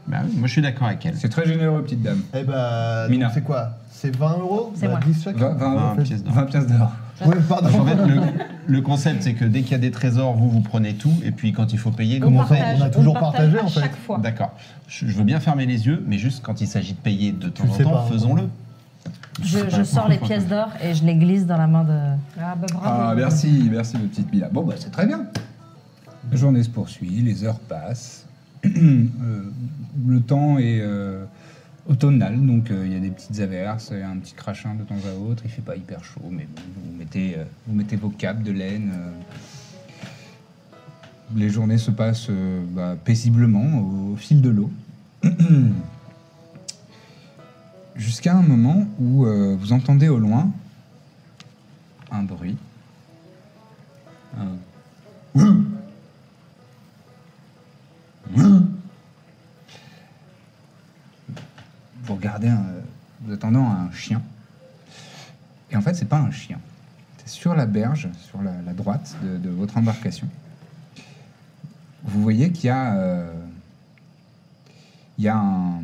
[0.07, 1.17] Bah oui, moi je suis d'accord avec elle.
[1.17, 2.21] C'est très généreux, petite dame.
[2.35, 3.71] Eh bah, c'est quoi?
[3.91, 4.73] C'est 20 euros?
[4.77, 5.01] C'est Bah, moi.
[5.07, 6.03] 10 chacun 20, 20 20 euros.
[6.03, 6.35] pièces d'or.
[6.35, 6.93] 20 pièces d'or.
[7.27, 7.81] Oui, pardon.
[7.81, 8.21] En fait, le,
[8.67, 11.33] le concept, c'est que dès qu'il y a des trésors, vous, vous prenez tout, et
[11.33, 13.69] puis quand il faut payer, nous, On partage, on a toujours partage partagé, à en
[13.69, 13.81] fait.
[13.81, 14.19] chaque fois.
[14.19, 14.53] D'accord.
[14.87, 17.49] Je, je veux bien fermer les yeux, mais juste quand il s'agit de payer de
[17.49, 18.07] temps le en temps, hein.
[18.11, 18.43] faisons-le.
[19.43, 22.17] Je, je sors les pièces d'or et je les glisse dans la main de.
[22.41, 22.87] Ah, bah bravo.
[22.87, 24.49] Ah, merci, merci, ma petite Mila.
[24.49, 25.27] Bon, bah, c'est très bien.
[26.31, 28.27] La journée se poursuit, les heures passent.
[28.65, 29.43] Euh,
[30.07, 31.25] le temps est euh,
[31.89, 34.75] automnal, donc euh, il y a des petites averses, il y a un petit crachin
[34.75, 37.75] de temps à autre, il fait pas hyper chaud, mais bon, vous, mettez, euh, vous
[37.75, 38.93] mettez vos capes de laine.
[38.95, 39.11] euh.
[41.37, 43.81] les journées se passent euh, bah, paisiblement
[44.13, 44.71] au, fil de l'eau.
[47.99, 50.51] Jusqu'à un moment où euh, vous entendez au loin
[52.11, 52.57] un bruit.
[54.39, 54.57] Un-
[62.05, 62.65] Vous regardez, un-
[63.23, 64.23] vous attendant un chien.
[65.71, 66.59] Et en fait, c'est pas un chien.
[67.19, 70.29] C'est sur la berge, sur la, droite de, de votre embarcation.
[72.05, 73.33] Vous voyez qu'il y a, euh,
[75.19, 75.81] il y a un,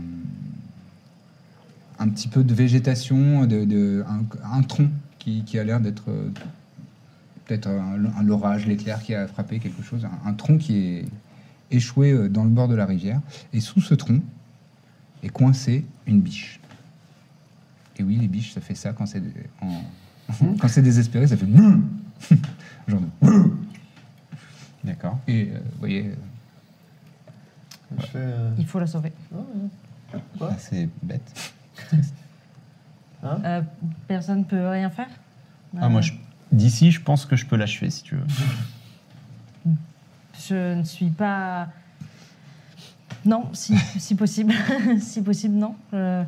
[1.99, 4.25] un petit peu de végétation, de, de- un,
[4.59, 6.29] un tronc qui, qui a l'air d'être euh,
[7.47, 11.05] peut-être un, l'orage, l'éclair qui a frappé quelque chose, un, un tronc qui est
[11.71, 13.21] échoué euh, dans le bord de la rivière.
[13.53, 14.21] Et sous ce tronc
[15.23, 16.61] est coincée une biche.
[17.97, 19.23] Et oui, les biches, ça fait ça quand c'est
[19.61, 19.83] en-
[20.61, 21.47] quand c'est désespéré, ça fait
[22.89, 23.51] genre de.
[24.83, 25.19] D'accord.
[25.29, 28.11] Et euh, vous voyez, euh, fais.
[28.17, 29.13] euh, Il faut la sauver.
[30.41, 31.54] Ah, c'est bête.
[33.25, 33.63] Euh,
[34.07, 35.09] personne peut rien faire
[35.81, 36.13] Ah, moi, je-
[36.53, 38.27] d'ici, je pense que je peux l'achever si tu veux.
[40.47, 41.69] Je ne suis pas.
[43.25, 44.53] Non, si, si possible.
[45.01, 45.75] si possible, non.
[45.95, 46.23] Euh,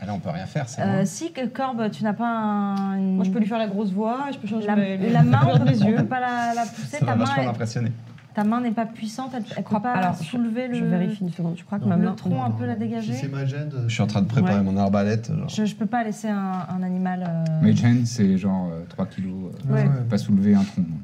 [0.00, 2.96] Ah, là, on peut rien faire, c'est euh, si, que Corbe, tu n'as pas un.
[2.98, 5.22] une- Moi, je peux lui faire la grosse voix, je peux changer la, mes- la
[5.22, 5.96] main, on peut, mes on yeux.
[5.96, 6.98] peut pas la, la pousser.
[6.98, 7.92] Ça Ta va main, vachement est- l'impressionner.
[8.34, 9.32] Ta main n'est pas puissante.
[9.34, 9.92] Elle, peut crois pas.
[9.92, 10.74] Alors, soulever le.
[10.74, 11.56] Je vérifie une seconde.
[11.56, 12.14] Je crois que Non, ma le main.
[12.14, 13.14] tronc un peu la Si dégager.
[13.14, 13.70] c'est ma gêne.
[13.86, 14.62] Je suis en train de préparer Ouais.
[14.62, 15.32] mon arbalète.
[15.32, 15.48] Genre.
[15.48, 17.24] Je, je peux pas laisser un, un animal.
[17.28, 19.52] euh, Mage Hand, c'est genre euh, 3 kilos.
[19.70, 19.88] euh, Ouais.
[20.10, 20.82] Pas soulever un tronc.
[20.82, 20.96] non.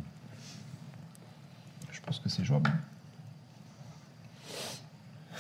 [1.93, 2.71] Je pense que c'est jouable.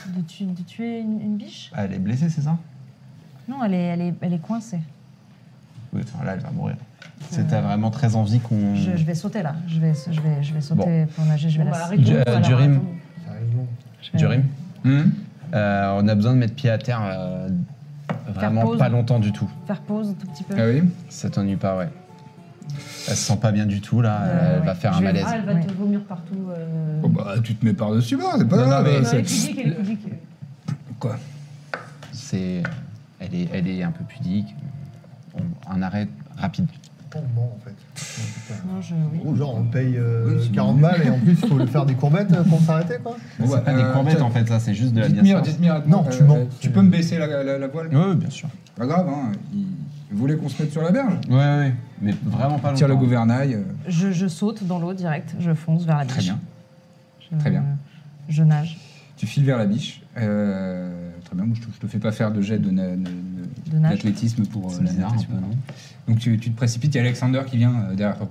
[0.06, 1.70] de, tu- de tuer une, une biche?
[1.74, 2.56] Ah, elle est blessée, c'est ça?
[3.48, 4.78] Non, elle est, elle est, elle est coincée.
[5.92, 6.76] Oui, enfin, là, elle va mourir.
[7.30, 8.74] C'est t'as vraiment très envie qu'on.
[8.74, 9.54] Je, je vais sauter là.
[9.68, 11.48] Je vais, je vais, je vais sauter pour nager.
[11.48, 11.76] Je vais Bon, la.
[11.78, 12.80] bah, arrêtons, Du- euh, Durim.
[14.14, 14.42] Durim,
[15.54, 17.48] euh, on a besoin de mettre pied à terre euh,
[18.34, 18.78] vraiment pause.
[18.78, 19.48] pas longtemps du tout.
[19.66, 20.54] Faire pause un tout petit peu.
[20.58, 21.88] Ah oui Ça t'ennuie pas, ouais.
[23.08, 24.22] Elle se sent pas bien du tout, là.
[24.22, 24.66] Euh, elle ouais.
[24.66, 25.24] va faire Je un vais- malaise.
[25.28, 25.64] Ah, elle va Ouais.
[25.64, 26.34] te vomir partout.
[26.50, 27.00] euh.
[27.04, 28.86] Oh bah, tu te mets par-dessus, bah, c'est pas Non, grave.
[28.88, 30.08] euh, Non, elle est pudique, elle est pudique.
[30.98, 31.16] Quoi?
[32.12, 32.62] C'est,
[33.20, 34.54] elle est, elle est un peu pudique.
[35.36, 36.66] On- un arrêt rapide.
[37.34, 37.74] Bon, en fait.
[38.68, 39.20] Non, je, oui.
[39.24, 40.80] Ou genre, on paye euh, Oui, c'est 40 bon.
[40.82, 43.16] balles et en plus, il faut faire des courbettes euh, pour s'arrêter, quoi.
[43.38, 45.82] C'est pas des euh, courbettes tiens, en fait, ça, c'est juste de la Dites-moi, dites-moi.
[45.88, 46.38] Non, euh, tu mens.
[46.60, 47.88] Tu peux me baisser la, la, la voile?
[47.92, 48.48] Oui, bien sûr.
[48.76, 49.32] Pas grave, hein.
[49.52, 49.66] Il,
[50.12, 51.14] il voulait qu'on se mette sur la berge.
[51.28, 53.04] Ouais, ouais, mais vraiment pas Tire le longtemps.
[53.04, 53.54] gouvernail.
[53.54, 55.34] euh, Je, je saute dans l'eau direct.
[55.40, 56.12] Je fonce vers la biche.
[56.14, 56.38] Très bien.
[57.32, 57.64] Je- Très bien.
[58.28, 58.78] Je nage.
[59.16, 60.00] Tu files vers la biche.
[60.16, 62.96] Euh, très bien, moi, je te, je te fais pas faire de jet de na-
[62.96, 63.10] de-
[63.70, 63.92] de- nage.
[63.96, 65.50] d'athlétisme pour euh, la bizarre un peu, non
[66.08, 68.28] Donc tu, tu te précipites, il y a Alexander qui vient euh, derrière toi.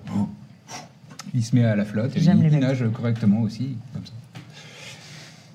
[1.33, 4.13] Il se met à la flotte et il, les nage correctement aussi, comme ça.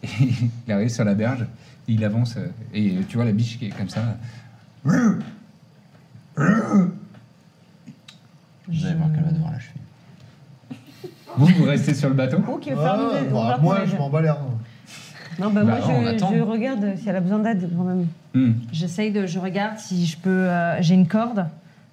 [0.03, 0.09] Et
[0.67, 1.47] il arrive sur la berge,
[1.89, 4.17] il avance euh, et tu vois la biche qui est comme ça.
[4.85, 4.93] Vous
[8.87, 9.81] allez voir qu'elle va devoir la cheville.
[11.37, 12.39] Vous, vous restez sur le bateau?
[12.63, 14.39] Faire Ah, bah, moi, je les- m'en bats l'air.
[15.39, 18.07] Non, bah, Bah, moi, je, je regarde si elle a besoin d'aide quand même.
[18.35, 18.53] Hmm.
[18.73, 19.27] J'essaye de.
[19.27, 20.31] Je regarde si je peux.
[20.31, 21.47] euh, J'ai une corde.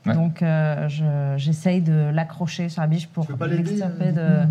[0.05, 0.13] Ouais.
[0.15, 4.43] Donc euh, je- j'essaye de l'accrocher sur la biche pour l'extirper de, euh,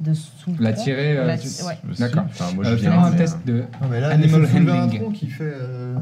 [0.00, 1.18] de sous le La tirer.
[1.18, 1.78] euh, ouais.
[1.98, 2.24] D'accord.
[2.26, 2.92] Enfin, moi, Euh, je viens.
[2.98, 3.58] Un mais, test euh, de.
[3.82, 5.00] Non, mais là, Animal elle soulever un handling.
[5.02, 5.44] tronc qui fait.
[5.44, 5.94] euh,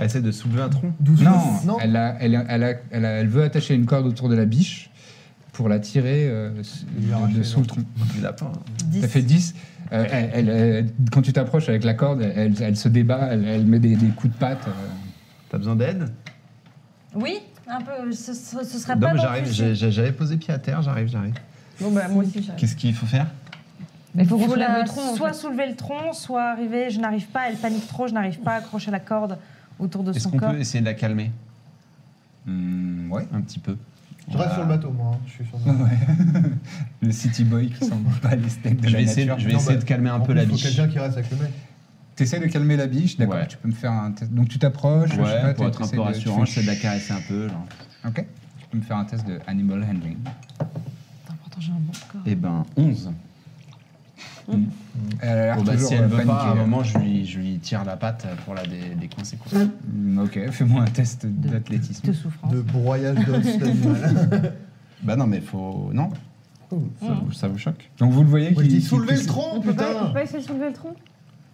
[0.00, 0.90] Elle essaie de soulever un tronc.
[0.98, 1.60] doucement.
[1.64, 4.28] Non, Elle, a- elle, a- elle, a- elle, a- elle veut attacher une corde autour
[4.28, 4.90] de la biche
[5.54, 7.80] pour la tirer euh, de, sous le tronc.
[8.14, 8.52] Du lapin.
[9.00, 9.54] Ça fait 10.
[9.92, 13.46] Euh, elle- elle- elle- quand tu t'approches avec la corde, elle, elle se débat, elle,
[13.46, 14.66] elle met des, des coups de patte.
[14.66, 14.70] euh.
[15.48, 16.08] T'as besoin d'aide?
[17.14, 17.38] Oui,
[17.68, 18.12] un peu.
[18.12, 19.50] Ce, ce- ce serait Non, pas j'arrive.
[19.50, 21.34] J'avais posé pied à terre, j'arrive, j'arrive.
[21.80, 22.54] Bon, bah, moi aussi, j'arrive.
[22.60, 23.26] Qu'est-ce qu'il faut faire?
[24.16, 25.12] Il faut qu'on Faut la- le tronc.
[25.12, 25.34] en soit fait.
[25.34, 26.90] soulever le tronc, soit arriver.
[26.90, 29.38] Je n'arrive pas, elle panique trop, je n'arrive pas à accrocher la corde
[29.78, 30.50] autour de Est-ce son qu'on corps.
[30.52, 31.30] peut essayer de la calmer?
[32.46, 33.26] Hmm, ouais.
[33.32, 33.76] un petit peu
[34.30, 35.12] Je reste sur le bateau, moi.
[35.14, 35.18] hein.
[35.26, 35.84] Je suis sur le bateau.
[35.84, 36.50] Ouais.
[37.02, 39.40] le city boy qui s'en bat pas les steaks de Je la vais essayer, nature.
[39.40, 40.62] je vais Non, essayer bah, de calmer un En peu plus, la il faut biche.
[40.64, 41.50] quelqu'un qui reste avec le mec.
[42.16, 43.34] T'essaies de calmer la biche, d'accord.
[43.36, 43.46] Ouais.
[43.48, 44.32] Tu peux me faire un test.
[44.32, 45.10] Donc tu t'approches.
[45.10, 47.12] je sais Ouais, pour être un peu de- rassurant, tu j'essaie de la fais- caresser
[47.12, 47.48] un peu.
[47.48, 47.66] Genre.
[48.06, 48.24] Ok.
[48.60, 50.16] Tu peux me faire un test de animal handling.
[50.58, 50.70] Attends,
[51.42, 52.20] pourtant, j'ai un bon score.
[52.24, 53.10] Eh ben, 11.
[55.20, 56.60] Elle a l'air bah, toujours si elle euh, veut pas, à un paniquée.
[56.60, 59.38] moment, je lui, je lui tire la patte pour la dé- décoincer.
[59.92, 62.06] Hmm, Ok, fais-moi un test De- d'athlétisme.
[62.06, 62.52] De souffrance.
[62.52, 64.52] De broyage d'os d'animal.
[65.02, 65.90] Bah non, mais faut.
[65.92, 66.08] Non
[66.70, 66.76] ça,
[67.22, 69.60] vous, ça vous choque Donc vous le voyez je qui dis soulever le tronc, On
[69.60, 70.94] peut pas, on putain peut pas essayer de soulever le tronc?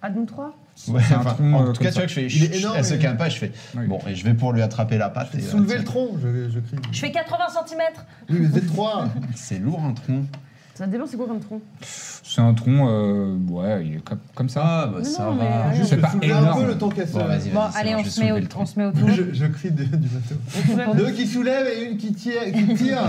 [0.02, 0.56] À nous trois?
[0.88, 2.26] Ouais, C'est un enfin, tronc, en euh, tout cas, tu vois que je fais.
[2.26, 3.52] Il est chut, énorme, Elle se calme pas, je fais.
[3.76, 3.86] Oui.
[3.86, 5.34] Bon, et je vais pour lui attraper la patte.
[5.34, 6.76] et, euh, Soulever le tronc, je, je crie.
[6.90, 7.80] Je fais 80 cm.
[8.30, 10.22] Oui, mais Z3 C'est lourd un tronc.
[10.80, 11.60] Ça dépend, c'est quoi comme tronc?
[11.82, 14.62] C'est un tronc, euh, ouais, il est comme, comme ça.
[14.64, 15.74] Ah, bah ça non, va.
[15.74, 16.62] C'est je pas soulever un énorme.
[16.62, 17.12] peu le temps qu'elle se...
[17.12, 17.50] Bon, vas-y, vas-y.
[17.50, 19.08] Bon, allez, on se, met au- on se met autour.
[19.10, 20.94] Je, je crie de- du bateau.
[20.94, 22.40] Deux qui soulèvent et une qui tire.
[22.50, 23.02] Qui tire.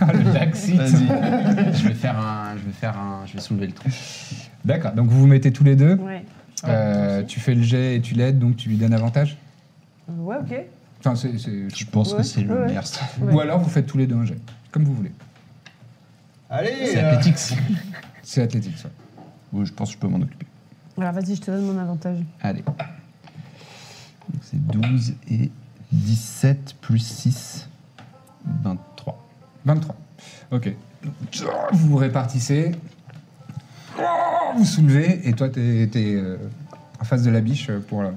[0.00, 0.74] Ah, le Daxit.
[0.76, 1.74] Vas-y.
[1.74, 2.52] je vais faire un.
[2.56, 3.26] Je vais faire un.
[3.26, 3.90] Je vais soulever le tronc.
[4.64, 5.96] D'accord, donc vous vous mettez tous les deux.
[5.96, 6.24] Ouais.
[6.66, 9.36] Euh, tu fais le jet et tu l'aides, donc tu lui donnes avantage?
[10.08, 10.64] Euh, Ouais, ok.
[11.00, 12.66] Enfin, c'est, c'est- Je pense Ouais, que c'est le ouais.
[12.68, 12.84] meilleur.
[13.20, 14.38] Ou alors vous faites tous les deux un jet,
[14.70, 15.12] comme vous voulez.
[16.50, 17.58] Allez C'est euh, athlétique.
[18.22, 18.88] C'est athlétique, ça.
[19.52, 20.46] Oui, je pense que je peux m'en occuper.
[20.96, 22.18] Voilà, vas-y, je te donne mon avantage.
[22.42, 22.62] Allez.
[22.62, 22.76] Donc
[24.42, 25.50] c'est 12 et
[25.92, 27.68] 17 plus 6,
[28.62, 29.26] 23.
[29.64, 29.96] 23.
[30.52, 30.72] Ok.
[31.72, 32.72] Vous vous répartissez.
[34.56, 36.22] Vous soulevez, et toi, t'es es,
[37.00, 38.10] en face de la biche pour euh,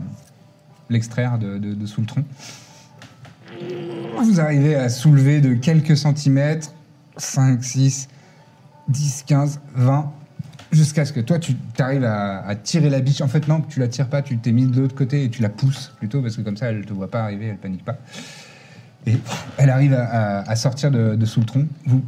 [0.90, 2.24] l'extraire de, de- de sous le tronc.
[4.24, 6.72] Vous arrivez à soulever de quelques centimètres,
[7.18, 8.08] 5, 6,
[8.90, 10.12] 10, 15, 20,
[10.72, 13.22] jusqu'à ce que toi, tu arrives à, à tirer la biche.
[13.22, 15.42] En fait, non, tu la tires pas, tu t'es mis de l'autre côté et tu
[15.42, 17.98] la pousses plutôt, parce que comme ça, elle te voit pas arriver, elle panique pas.
[19.06, 19.16] Et
[19.58, 20.04] elle arrive à,
[20.40, 21.66] à- à sortir de, de sous le tronc.
[21.86, 22.04] Vous,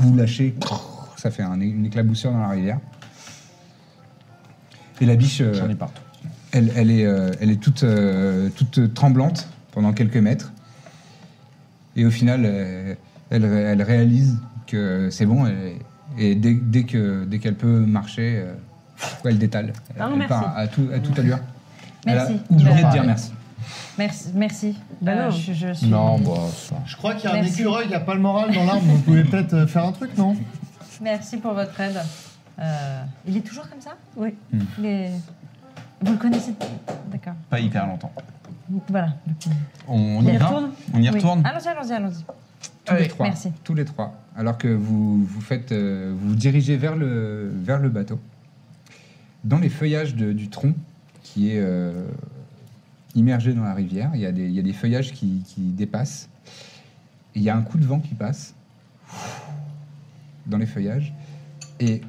[0.00, 0.54] vous lâchez.
[1.16, 2.80] Ça fait un- une éclaboussure dans la rivière.
[5.00, 6.02] Et la biche, euh, J'en ai partout.
[6.52, 10.52] elle, elle est, euh, elle est toute, euh, toute tremblante pendant quelques mètres.
[11.96, 12.44] Et au final,
[13.30, 15.46] elle, ré- elle réalise que c'est bon.
[16.18, 18.54] Et dès, dès que dès qu'elle peut marcher, euh,
[19.24, 19.72] elle détale.
[19.90, 20.28] Elle, Ah, elle merci.
[20.28, 21.38] part à, tout, à toute allure.
[22.06, 22.40] Elle a Merci.
[22.50, 23.32] oublié de Bah, dire merci.
[23.96, 24.28] Merci.
[24.34, 24.76] merci.
[25.00, 25.30] Bah Euh, non.
[25.30, 25.86] je, je suis...
[25.86, 26.76] Non, bah ça.
[26.84, 27.60] Je crois qu'il y a un Merci.
[27.60, 28.82] écureuil qui a pas le moral dans l'arbre.
[28.82, 30.36] Vous pouvez peut-être euh, faire un truc, non?
[31.00, 31.98] Merci pour votre aide.
[32.60, 33.92] Euh, il est toujours comme ça?
[34.16, 34.34] Oui.
[34.78, 35.10] Il est-
[36.02, 36.54] Vous le connaissez?
[37.10, 37.34] D'accord.
[37.48, 38.12] Pas hyper longtemps.
[38.88, 39.08] Voilà.
[39.88, 40.70] On, Il y retourne?
[40.92, 41.14] On y Oui.
[41.16, 42.24] retourne Allons-y, allons-y, allons-y.
[42.84, 43.26] Tous les trois.
[43.26, 43.52] merci.
[43.62, 44.12] Tous les trois.
[44.36, 48.18] Alors que vous vous faites, euh, vous dirigez vers le bateau.
[49.44, 50.74] Dans les feuillages du tronc
[51.22, 52.06] qui est euh,
[53.14, 56.28] immergé dans la rivière, il y a des, feuillages qui, dépassent.
[57.34, 58.54] Il y a un coup de vent qui passe
[60.46, 61.12] dans les feuillages
[61.78, 62.00] et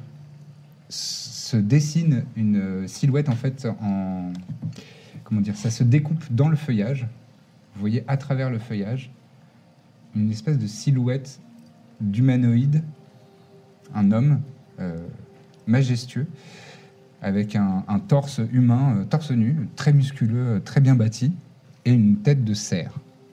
[0.88, 4.32] se dessine une silhouette en fait en
[5.24, 7.06] comment dire ça se découpe dans le feuillage.
[7.74, 9.10] Vous voyez à travers le feuillage
[10.14, 11.40] une espèce de silhouette
[12.00, 12.82] d'humanoïde,
[13.94, 14.40] un homme
[14.80, 15.06] euh,
[15.66, 16.26] majestueux,
[17.22, 21.32] avec un, un torse humain, euh, torse nu, très musculeux, euh, très bien bâti,
[21.84, 22.92] et une tête de cerf,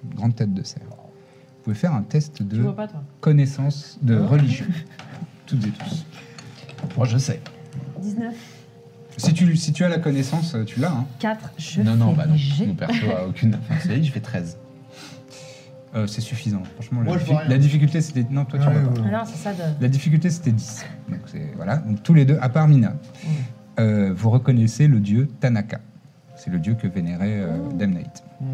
[0.09, 0.83] une grande tête de cerf.
[0.87, 2.87] Vous pouvez faire un test de pas,
[3.21, 4.65] connaissance de religion,
[5.45, 6.05] toutes et tous.
[6.97, 7.41] Moi, je sais.
[8.01, 8.33] 19.
[9.15, 10.91] Si tu, si tu as la connaissance, tu l'as.
[10.91, 11.05] hein.
[11.19, 12.35] 4, je non, non, fais bah non.
[12.67, 13.55] Mon perso a aucune.
[13.69, 14.57] Enfin, je fais 13.
[15.95, 16.63] Euh, c'est suffisant.
[16.73, 17.49] Franchement, Moi, la, je vois diffi- rien.
[17.49, 18.25] la difficulté, c'était.
[18.29, 18.79] Non, toi, tu vois pas.
[19.01, 19.07] ouais.
[19.07, 19.61] Ah non, c'est ça de...
[19.79, 20.85] La difficulté, c'était 10.
[21.09, 21.77] Donc, c'est- voilà.
[21.77, 22.95] Donc, tous les deux, à part Mina,
[23.79, 25.79] euh, vous reconnaissez le dieu Tanaka.
[26.35, 28.23] C'est le dieu que vénérait euh, Knight.
[28.41, 28.45] Mmh.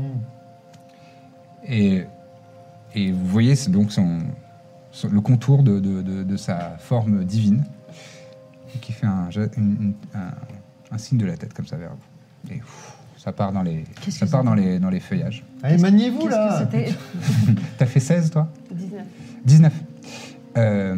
[1.66, 2.04] Et,
[2.96, 4.20] et vous voyez c'est donc son,
[4.92, 7.64] son- le contour de, de- de- de sa forme divine,
[8.82, 10.34] qui fait un, ja- une- une- un-
[10.92, 12.54] un signe de la tête comme ça vers vous.
[12.54, 12.62] Et
[13.18, 15.44] ça part dans les, Qu'est-ce ça que part c'est dans les, dans les feuillages.
[15.62, 16.70] Allez, maniez-vous Qu'est-ce là
[17.78, 18.48] T'as fait 16, toi?
[18.72, 19.02] 19.
[19.46, 19.74] 19.
[20.58, 20.96] Euh,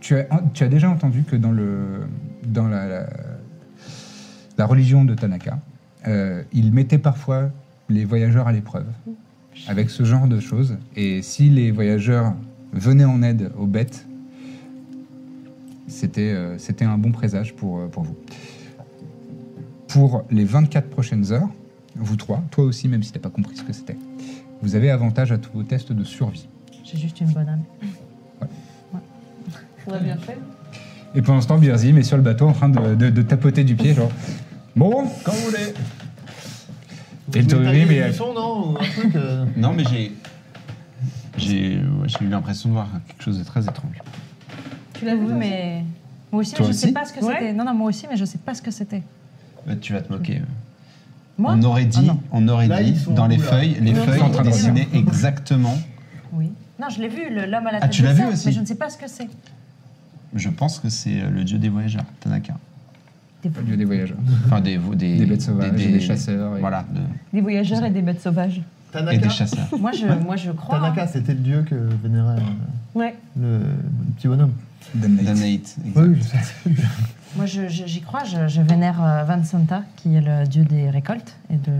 [0.00, 2.00] tu, as, tu as déjà entendu que dans, le,
[2.46, 3.06] dans la, la,
[4.56, 5.58] la religion de Tanaka,
[6.06, 7.50] euh, il mettait parfois
[7.88, 8.86] les voyageurs à l'épreuve
[9.68, 10.78] avec ce genre de choses.
[10.96, 12.34] Et si les voyageurs
[12.72, 14.06] venaient en aide aux bêtes,
[15.86, 18.16] c'était euh, un bon présage pour, pour vous.
[19.88, 21.48] Pour les 24 prochaines heures,
[21.96, 23.96] vous trois, toi aussi, même si tu n'as pas compris ce que c'était,
[24.62, 26.46] vous avez avantage à tous vos tests de survie.
[26.84, 27.62] J'ai juste une bonne âme.
[29.86, 30.38] On a bien fait.
[31.14, 33.64] Et pendant ce temps, Birzim est sur le bateau en train de, de- de tapoter
[33.64, 34.10] du pied, genre.
[34.76, 35.74] Bon, Quand vous voulez.
[37.34, 40.12] Et le Vous voulez tailler mais- non Ou un truc euh, Non, mais j'ai.
[41.36, 43.98] J'ai ouais, j'ai eu l'impression de voir quelque chose de très étrange.
[44.94, 45.84] Tu l'as vu, mais...
[46.30, 47.34] Moi aussi, Toi mais je sais aussi pas ce que Ouais.
[47.38, 47.52] c'était.
[47.52, 49.02] Non, non, moi aussi, mais je sais pas ce que c'était.
[49.66, 50.42] Bah, tu vas te moquer.
[51.40, 52.20] Moi on aurait dit, Ah non.
[52.32, 54.88] on aurait Là, dit sont dans les feuilles, les sont feuilles en train de dessinaient
[54.92, 55.76] exactement.
[56.32, 56.52] Oui.
[56.80, 58.46] Non, je l'ai vu, le- l'homme à la Ah, tête tu de l'as vu aussi
[58.48, 59.28] Mais je ne sais pas ce que c'est.
[60.34, 62.54] Je pense que c'est euh, le dieu des voyageurs, Tanaka.
[63.42, 64.18] Des, au lieu des voyageurs.
[64.46, 67.00] Enfin, des, des, Des bêtes sauvages, des chasseurs et- Voilà, de-
[67.32, 68.60] Des voyageurs et des bêtes sauvages.
[68.92, 69.66] Tanaka et des chasseurs.
[69.78, 70.78] Moi, je, moi, je crois.
[70.78, 71.06] Tanaka, hein.
[71.10, 72.36] c'était le dieu que vénérait.
[72.36, 73.14] euh, Ouais.
[73.40, 73.64] le, le
[74.16, 74.52] petit bonhomme.
[74.94, 75.24] Damnate.
[75.24, 75.76] Damnate.
[75.96, 76.38] Oui, je sais.
[77.36, 78.24] Moi, je- je- j'y crois.
[78.24, 81.36] Je, je vénère euh, Vansanta, qui est le dieu des récoltes.
[81.50, 81.72] Et de...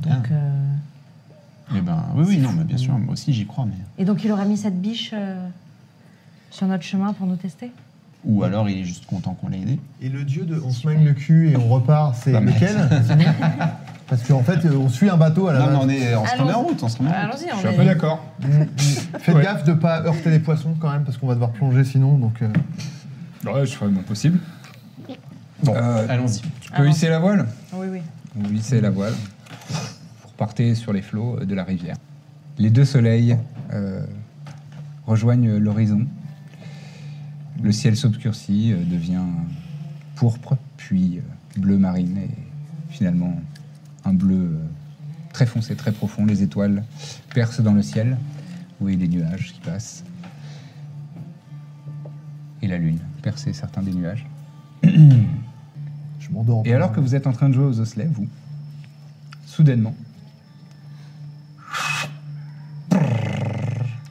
[0.00, 0.32] Donc, Ah.
[0.32, 3.66] euh, Eh ben, oui, oui, non, mais bien sûr, moi aussi j'y crois.
[3.66, 3.76] Mais...
[3.98, 5.46] Et donc, il aura mis cette biche euh,
[6.50, 7.70] sur notre chemin pour nous tester?
[8.24, 9.78] Ou alors il est juste content qu'on l'ait aidé.
[10.02, 12.52] Et le dieu de on se magne le cul et on repart, c'est Bah, mais-
[12.52, 12.76] lequel?
[14.08, 16.24] Parce qu'en fait, euh, on suit un bateau à la Non, mais on, est, on
[16.26, 16.64] se remet en Allons-y.
[16.70, 17.22] route, on se remet en route.
[17.24, 18.24] Allons-y, Je on suis un est- peu d'accord.
[18.40, 18.66] Mm, mm.
[19.18, 19.42] Faites Ouais.
[19.42, 22.16] gaffe de pas heurter les poissons quand même, parce qu'on va devoir plonger sinon.
[22.16, 22.48] Donc, euh,
[23.44, 24.38] Ouais, je ferai mon possible.
[25.62, 26.40] Bon, Euh, allons-y.
[26.60, 27.46] Tu peux hisser la voile?
[27.72, 28.00] Oui, oui.
[28.34, 29.14] Vous hissez la voile.
[29.70, 31.96] Vous repartez sur les flots de la rivière.
[32.58, 33.36] Les deux soleils
[33.72, 34.04] euh,
[35.06, 36.06] rejoignent l'horizon.
[37.62, 39.22] Le ciel s'obscurcit, euh, devient
[40.14, 42.30] pourpre, puis euh, bleu marine, et
[42.90, 43.34] finalement
[44.04, 44.58] un bleu euh,
[45.32, 46.24] très foncé, très profond.
[46.24, 46.84] Les étoiles
[47.34, 48.16] percent dans le ciel.
[48.78, 50.04] Vous voyez les nuages qui passent.
[52.62, 54.24] Et la lune percer certains des nuages.
[54.82, 56.62] je m'endors.
[56.64, 58.26] Et alors que vous êtes en train de jouer aux osselets, vous,
[59.44, 59.94] soudainement,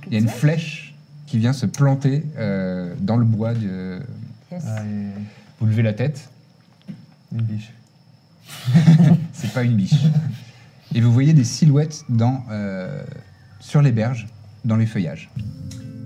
[0.06, 0.94] il y a une flèche
[1.26, 3.56] qui vient se planter euh, dans le bois.
[3.56, 4.00] De...
[4.52, 4.64] Yes.
[4.68, 4.82] Ah,
[5.60, 6.30] Vous levez la tête,
[7.32, 7.74] une biche.
[9.34, 9.96] c'est pas une biche.
[10.94, 13.04] Et vous voyez des silhouettes dans, euh,
[13.62, 14.28] sur les berges,
[14.64, 15.32] dans les feuillages.